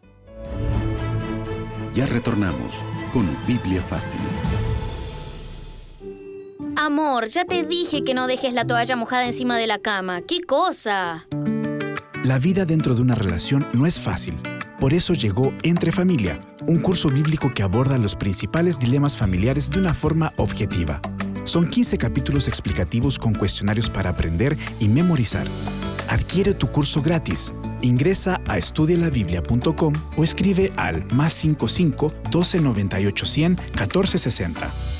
Ya 1.93 2.07
retornamos 2.07 2.85
con 3.13 3.29
Biblia 3.49 3.83
Fácil. 3.83 4.21
Amor, 6.77 7.27
ya 7.27 7.45
te 7.45 7.63
dije 7.65 8.03
que 8.03 8.15
no 8.15 8.27
dejes 8.27 8.55
la 8.55 8.65
toalla 8.65 8.97
mojada 8.97 9.27
encima 9.27 9.57
de 9.57 9.67
la 9.67 9.79
cama. 9.79 10.23
¿Qué 10.23 10.41
cosa? 10.43 11.27
La 12.25 12.39
vida 12.39 12.65
dentro 12.65 12.95
de 12.95 13.03
una 13.03 13.15
relación 13.15 13.67
no 13.73 13.87
es 13.87 13.99
fácil. 13.99 14.39
Por 14.79 14.95
eso 14.95 15.13
llegó 15.13 15.53
Entre 15.63 15.93
Familia, 15.93 16.41
un 16.67 16.81
curso 16.81 17.09
bíblico 17.09 17.53
que 17.55 17.63
aborda 17.63 17.99
los 17.99 18.15
principales 18.15 18.79
dilemas 18.79 19.17
familiares 19.17 19.71
de 19.71 19.79
una 19.79 19.95
forma 19.95 20.33
objetiva. 20.37 21.01
Son 21.45 21.69
15 21.69 21.99
capítulos 21.99 22.49
explicativos 22.49 23.19
con 23.19 23.35
cuestionarios 23.35 23.91
para 23.91 24.11
aprender 24.11 24.57
y 24.79 24.89
memorizar. 24.89 25.47
Adquiere 26.09 26.55
tu 26.55 26.69
curso 26.69 27.03
gratis. 27.03 27.53
Ingresa 27.83 28.41
a 28.49 28.59
estudialabiblia.com 28.59 29.93
o 30.17 30.25
escribe 30.25 30.73
al 30.77 31.05
más 31.13 31.33
55 31.35 32.09
12 32.31 32.61
98 32.61 33.27
100 33.27 33.57
14 33.77 34.19
60. 34.19 35.00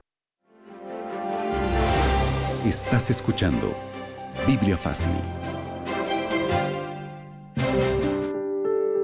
Estás 2.65 3.09
escuchando 3.09 3.75
Biblia 4.45 4.77
Fácil. 4.77 5.11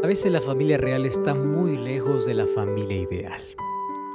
A 0.03 0.05
veces 0.05 0.31
la 0.31 0.41
familia 0.41 0.77
real 0.77 1.07
está 1.07 1.33
muy 1.33 1.75
lejos 1.75 2.27
de 2.27 2.35
la 2.35 2.45
familia 2.45 3.01
ideal. 3.01 3.41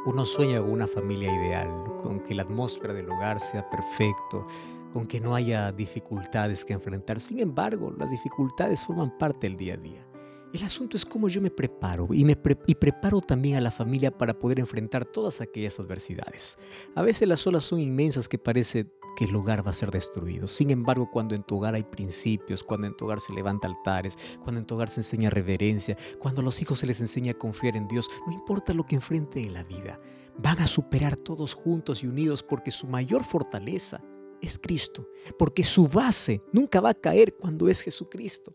Uno 0.06 0.24
sueña 0.24 0.60
con 0.60 0.70
una 0.70 0.86
familia 0.86 1.34
ideal, 1.34 1.68
con 2.00 2.20
que 2.20 2.36
la 2.36 2.44
atmósfera 2.44 2.94
del 2.94 3.10
hogar 3.10 3.40
sea 3.40 3.68
perfecto, 3.68 4.46
con 4.92 5.08
que 5.08 5.18
no 5.18 5.34
haya 5.34 5.72
dificultades 5.72 6.64
que 6.64 6.74
enfrentar. 6.74 7.18
Sin 7.18 7.40
embargo, 7.40 7.92
las 7.98 8.12
dificultades 8.12 8.86
forman 8.86 9.18
parte 9.18 9.48
del 9.48 9.56
día 9.56 9.74
a 9.74 9.78
día. 9.78 10.06
El 10.52 10.62
asunto 10.62 10.96
es 10.96 11.04
cómo 11.04 11.28
yo 11.28 11.42
me 11.42 11.50
preparo 11.50 12.06
y, 12.12 12.24
me 12.24 12.38
y 12.66 12.74
preparo 12.76 13.20
también 13.20 13.56
a 13.56 13.60
la 13.60 13.72
familia 13.72 14.16
para 14.16 14.38
poder 14.38 14.60
enfrentar 14.60 15.04
todas 15.04 15.40
aquellas 15.40 15.80
adversidades. 15.80 16.58
A 16.94 17.02
veces 17.02 17.26
las 17.26 17.44
olas 17.44 17.64
son 17.64 17.80
inmensas 17.80 18.28
que 18.28 18.38
parece 18.38 18.86
que 19.16 19.24
el 19.24 19.34
hogar 19.36 19.66
va 19.66 19.70
a 19.70 19.74
ser 19.74 19.90
destruido. 19.90 20.46
Sin 20.46 20.70
embargo, 20.70 21.10
cuando 21.10 21.34
en 21.34 21.42
tu 21.42 21.56
hogar 21.56 21.74
hay 21.74 21.84
principios, 21.84 22.62
cuando 22.62 22.86
en 22.86 22.96
tu 22.96 23.04
hogar 23.04 23.20
se 23.20 23.32
levanta 23.32 23.68
altares, 23.68 24.16
cuando 24.42 24.60
en 24.60 24.66
tu 24.66 24.74
hogar 24.74 24.88
se 24.88 25.00
enseña 25.00 25.30
reverencia, 25.30 25.96
cuando 26.18 26.40
a 26.40 26.44
los 26.44 26.60
hijos 26.62 26.78
se 26.78 26.86
les 26.86 27.00
enseña 27.00 27.32
a 27.32 27.38
confiar 27.38 27.76
en 27.76 27.88
Dios, 27.88 28.08
no 28.26 28.32
importa 28.32 28.74
lo 28.74 28.84
que 28.84 28.96
enfrenten 28.96 29.46
en 29.46 29.54
la 29.54 29.64
vida, 29.64 30.00
van 30.38 30.60
a 30.60 30.66
superar 30.66 31.16
todos 31.16 31.54
juntos 31.54 32.02
y 32.02 32.06
unidos 32.06 32.42
porque 32.42 32.70
su 32.70 32.86
mayor 32.86 33.24
fortaleza 33.24 34.02
es 34.42 34.58
Cristo, 34.58 35.08
porque 35.38 35.64
su 35.64 35.88
base 35.88 36.42
nunca 36.52 36.80
va 36.80 36.90
a 36.90 36.94
caer 36.94 37.36
cuando 37.36 37.68
es 37.68 37.80
Jesucristo. 37.80 38.52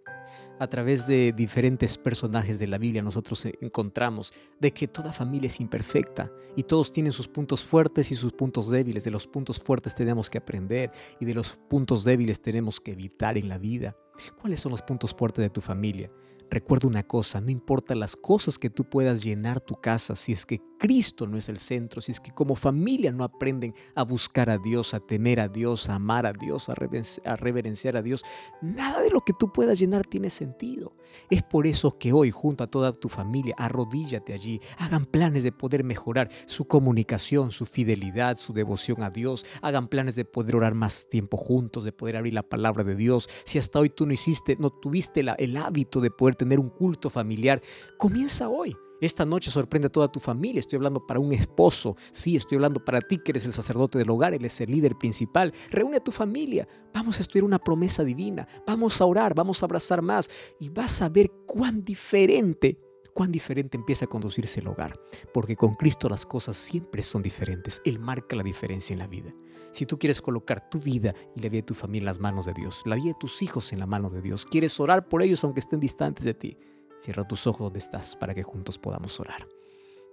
A 0.59 0.67
través 0.67 1.05
de 1.05 1.33
diferentes 1.33 1.97
personajes 1.97 2.57
de 2.57 2.65
la 2.65 2.79
Biblia 2.79 3.03
nosotros 3.03 3.45
encontramos 3.61 4.33
de 4.59 4.71
que 4.71 4.87
toda 4.87 5.13
familia 5.13 5.47
es 5.47 5.59
imperfecta 5.59 6.31
y 6.55 6.63
todos 6.63 6.91
tienen 6.91 7.11
sus 7.11 7.27
puntos 7.27 7.63
fuertes 7.63 8.11
y 8.11 8.15
sus 8.15 8.33
puntos 8.33 8.69
débiles. 8.71 9.03
De 9.03 9.11
los 9.11 9.27
puntos 9.27 9.59
fuertes 9.59 9.93
tenemos 9.93 10.31
que 10.31 10.39
aprender 10.39 10.91
y 11.19 11.25
de 11.25 11.35
los 11.35 11.59
puntos 11.69 12.03
débiles 12.03 12.41
tenemos 12.41 12.79
que 12.79 12.91
evitar 12.93 13.37
en 13.37 13.49
la 13.49 13.59
vida. 13.59 13.95
¿Cuáles 14.41 14.59
son 14.59 14.71
los 14.71 14.81
puntos 14.81 15.13
fuertes 15.13 15.43
de 15.43 15.51
tu 15.51 15.61
familia? 15.61 16.11
Recuerda 16.49 16.87
una 16.87 17.03
cosa, 17.03 17.41
no 17.41 17.51
importa 17.51 17.93
las 17.93 18.15
cosas 18.15 18.57
que 18.57 18.69
tú 18.69 18.85
puedas 18.85 19.23
llenar 19.23 19.59
tu 19.59 19.75
casa, 19.75 20.15
si 20.15 20.31
es 20.31 20.45
que 20.45 20.61
Cristo 20.79 21.27
no 21.27 21.37
es 21.37 21.49
el 21.49 21.57
centro, 21.57 22.01
si 22.01 22.11
es 22.11 22.19
que 22.19 22.31
como 22.31 22.55
familia 22.55 23.11
no 23.11 23.23
aprenden 23.23 23.73
a 23.95 24.03
buscar 24.03 24.49
a 24.49 24.57
Dios, 24.57 24.93
a 24.93 24.99
temer 24.99 25.39
a 25.39 25.49
Dios, 25.49 25.89
a 25.89 25.95
amar 25.95 26.25
a 26.25 26.33
Dios, 26.33 26.69
a 26.69 27.35
reverenciar 27.35 27.97
a 27.97 28.01
Dios, 28.01 28.23
nada 28.61 29.01
de 29.01 29.09
lo 29.09 29.21
que 29.21 29.33
tú 29.37 29.51
puedas 29.51 29.79
llenar 29.79 30.05
tiene 30.05 30.29
sentido. 30.29 30.93
Es 31.29 31.43
por 31.43 31.67
eso 31.67 31.97
que 31.97 32.13
hoy, 32.13 32.31
junto 32.31 32.63
a 32.63 32.67
toda 32.67 32.93
tu 32.93 33.09
familia, 33.09 33.55
arrodíllate 33.57 34.33
allí, 34.33 34.61
hagan 34.77 35.05
planes 35.05 35.43
de 35.43 35.51
poder 35.51 35.83
mejorar 35.83 36.29
su 36.45 36.65
comunicación, 36.65 37.51
su 37.51 37.65
fidelidad, 37.65 38.37
su 38.37 38.53
devoción 38.53 39.03
a 39.03 39.09
Dios, 39.09 39.45
hagan 39.61 39.87
planes 39.87 40.15
de 40.15 40.25
poder 40.25 40.55
orar 40.55 40.75
más 40.75 41.09
tiempo 41.09 41.35
juntos, 41.35 41.83
de 41.83 41.91
poder 41.91 42.17
abrir 42.17 42.33
la 42.33 42.43
palabra 42.43 42.83
de 42.83 42.95
Dios. 42.95 43.27
Si 43.45 43.57
hasta 43.57 43.79
hoy 43.79 43.89
tú 43.89 44.05
no 44.05 44.13
hiciste, 44.13 44.55
no 44.59 44.69
tuviste 44.69 45.25
el 45.37 45.57
hábito 45.57 45.99
de 45.99 46.11
poder 46.11 46.36
tener 46.37 46.59
un 46.59 46.69
culto 46.69 47.09
familiar, 47.09 47.61
comienza 47.97 48.49
hoy. 48.49 48.75
Esta 48.99 49.25
noche 49.25 49.51
sorprende 49.51 49.87
a 49.87 49.91
toda 49.91 50.11
tu 50.11 50.19
familia. 50.19 50.59
Estoy 50.59 50.77
hablando 50.77 51.05
para 51.05 51.19
un 51.19 51.31
esposo. 51.31 51.95
Sí, 52.11 52.35
estoy 52.35 52.55
hablando 52.55 52.83
para 52.83 52.99
ti 52.99 53.19
que 53.19 53.31
eres 53.31 53.45
el 53.45 53.53
sacerdote 53.53 53.97
del 53.97 54.09
hogar, 54.09 54.33
él 54.33 54.43
es 54.43 54.59
el 54.59 54.71
líder 54.71 54.97
principal. 54.97 55.53
Reúne 55.69 55.97
a 55.97 56.03
tu 56.03 56.11
familia. 56.11 56.67
Vamos 56.93 57.19
a 57.19 57.21
estudiar 57.21 57.43
una 57.43 57.59
promesa 57.59 58.03
divina. 58.03 58.47
Vamos 58.65 58.99
a 58.99 59.05
orar, 59.05 59.35
vamos 59.35 59.61
a 59.61 59.67
abrazar 59.67 60.01
más 60.01 60.29
y 60.59 60.69
vas 60.69 61.01
a 61.01 61.09
ver 61.09 61.29
cuán 61.45 61.83
diferente, 61.83 62.77
cuán 63.17 63.31
diferente 63.31 63.77
empieza 63.77 64.05
a 64.05 64.07
conducirse 64.07 64.59
el 64.59 64.67
hogar. 64.67 64.99
Porque 65.33 65.55
con 65.55 65.73
Cristo 65.73 66.07
las 66.07 66.23
cosas 66.23 66.55
siempre 66.55 67.01
son 67.01 67.23
diferentes. 67.23 67.81
Él 67.83 67.97
marca 67.97 68.35
la 68.35 68.43
diferencia 68.43 68.93
en 68.93 68.99
la 68.99 69.07
vida. 69.07 69.33
Si 69.71 69.87
tú 69.87 69.97
quieres 69.97 70.21
colocar 70.21 70.69
tu 70.69 70.79
vida 70.79 71.15
y 71.35 71.41
la 71.41 71.49
vida 71.49 71.61
de 71.61 71.65
tu 71.65 71.73
familia 71.73 72.01
en 72.01 72.05
las 72.05 72.19
manos 72.19 72.45
de 72.45 72.53
Dios, 72.53 72.83
la 72.85 72.95
vida 72.95 73.07
de 73.07 73.19
tus 73.19 73.41
hijos 73.41 73.73
en 73.73 73.79
las 73.79 73.87
manos 73.87 74.13
de 74.13 74.21
Dios, 74.21 74.45
quieres 74.45 74.79
orar 74.79 75.09
por 75.09 75.23
ellos 75.23 75.43
aunque 75.43 75.61
estén 75.61 75.79
distantes 75.79 76.25
de 76.25 76.35
ti, 76.35 76.57
cierra 76.99 77.27
tus 77.27 77.47
ojos 77.47 77.61
donde 77.61 77.79
estás 77.79 78.15
para 78.15 78.35
que 78.35 78.43
juntos 78.43 78.77
podamos 78.77 79.19
orar. 79.19 79.47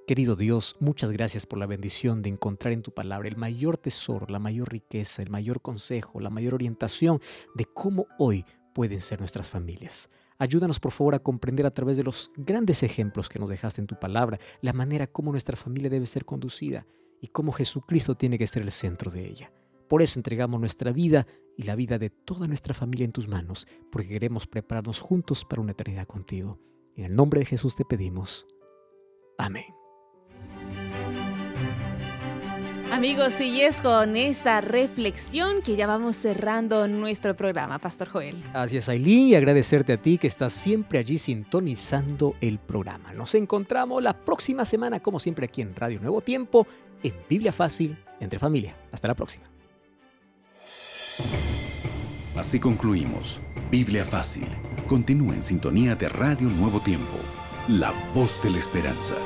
Querido 0.07 0.35
Dios, 0.35 0.75
muchas 0.81 1.13
gracias 1.13 1.45
por 1.45 1.59
la 1.59 1.67
bendición 1.67 2.23
de 2.23 2.31
encontrar 2.31 2.73
en 2.73 2.81
tu 2.81 2.95
palabra 2.95 3.29
el 3.29 3.37
mayor 3.37 3.77
tesoro, 3.77 4.25
la 4.31 4.39
mayor 4.39 4.73
riqueza, 4.73 5.21
el 5.21 5.29
mayor 5.29 5.61
consejo, 5.61 6.21
la 6.21 6.31
mayor 6.31 6.55
orientación 6.55 7.21
de 7.55 7.67
cómo 7.67 8.07
hoy 8.19 8.47
pueden 8.75 9.03
ser 9.03 9.21
nuestras 9.21 9.51
familias. 9.51 10.09
Ayúdanos 10.39 10.81
por 10.81 10.93
favor 10.93 11.15
a 11.15 11.21
comprender 11.21 11.67
a 11.67 11.73
través 11.73 11.97
de 11.97 12.05
los 12.05 12.33
grandes 12.37 12.83
ejemplos 12.83 13.29
que 13.29 13.39
nos 13.39 13.49
dejaste 13.49 13.81
en 13.81 13.87
tu 13.87 13.99
palabra 13.99 14.39
la 14.61 14.73
manera 14.73 15.07
como 15.07 15.31
nuestra 15.31 15.57
familia 15.57 15.91
debe 15.91 16.07
ser 16.07 16.25
conducida 16.25 16.87
y 17.21 17.29
cómo 17.29 17.53
Jesucristo 17.53 18.17
tiene 18.17 18.39
que 18.39 18.47
ser 18.47 18.63
el 18.63 18.71
centro 18.71 19.11
de 19.11 19.27
ella. 19.27 19.53
Por 19.89 20.03
eso 20.03 20.19
entregamos 20.19 20.61
nuestra 20.61 20.93
vida 20.93 21.27
y 21.57 21.63
la 21.65 21.77
vida 21.77 21.99
de 21.99 22.11
toda 22.11 22.49
nuestra 22.49 22.75
familia 22.75 23.05
en 23.05 23.13
tus 23.13 23.29
manos, 23.29 23.67
porque 23.93 24.09
queremos 24.09 24.47
prepararnos 24.47 25.01
juntos 25.01 25.45
para 25.45 25.63
una 25.63 25.73
eternidad 25.73 26.07
contigo. 26.07 26.59
En 26.97 27.05
el 27.05 27.15
nombre 27.15 27.41
de 27.41 27.47
Jesús 27.47 27.77
te 27.77 27.85
pedimos. 27.85 28.47
Amén. 29.39 29.84
Amigos, 32.95 33.41
y 33.41 33.61
es 33.61 33.81
con 33.81 34.15
esta 34.15 34.61
reflexión 34.61 35.63
que 35.63 35.75
ya 35.75 35.89
vamos 35.89 36.15
cerrando 36.15 36.87
nuestro 36.87 37.35
programa, 37.35 37.81
Pastor 37.81 38.09
Joel. 38.09 38.41
Gracias, 38.53 38.89
Aileen, 38.89 39.27
y 39.27 39.35
agradecerte 39.35 39.95
a 39.95 39.97
ti 39.97 40.17
que 40.17 40.29
estás 40.29 40.53
siempre 40.53 41.01
allí 41.01 41.19
sintonizando 41.19 42.37
el 42.41 42.61
programa. 42.61 43.13
Nos 43.13 43.35
encontramos 43.35 44.01
la 44.01 44.13
próxima 44.13 44.65
semana, 44.65 45.01
como 45.01 45.19
siempre, 45.19 45.47
aquí 45.47 45.61
en 45.61 45.75
Radio 45.75 45.99
Nuevo 45.99 46.21
Tiempo, 46.21 46.69
en 47.03 47.15
Biblia 47.29 47.51
Fácil, 47.51 47.99
entre 48.21 48.39
familia. 48.39 48.77
Hasta 48.93 49.09
la 49.09 49.15
próxima. 49.17 49.47
Así 52.37 52.61
concluimos. 52.61 53.41
Biblia 53.73 54.05
Fácil. 54.05 54.47
Continúa 54.87 55.35
en 55.35 55.43
sintonía 55.43 55.97
de 55.97 56.09
Radio 56.09 56.49
Nuevo 56.49 56.79
Tiempo. 56.79 57.19
La 57.67 57.93
voz 58.15 58.41
de 58.45 58.51
la 58.51 58.59
esperanza. 58.61 59.17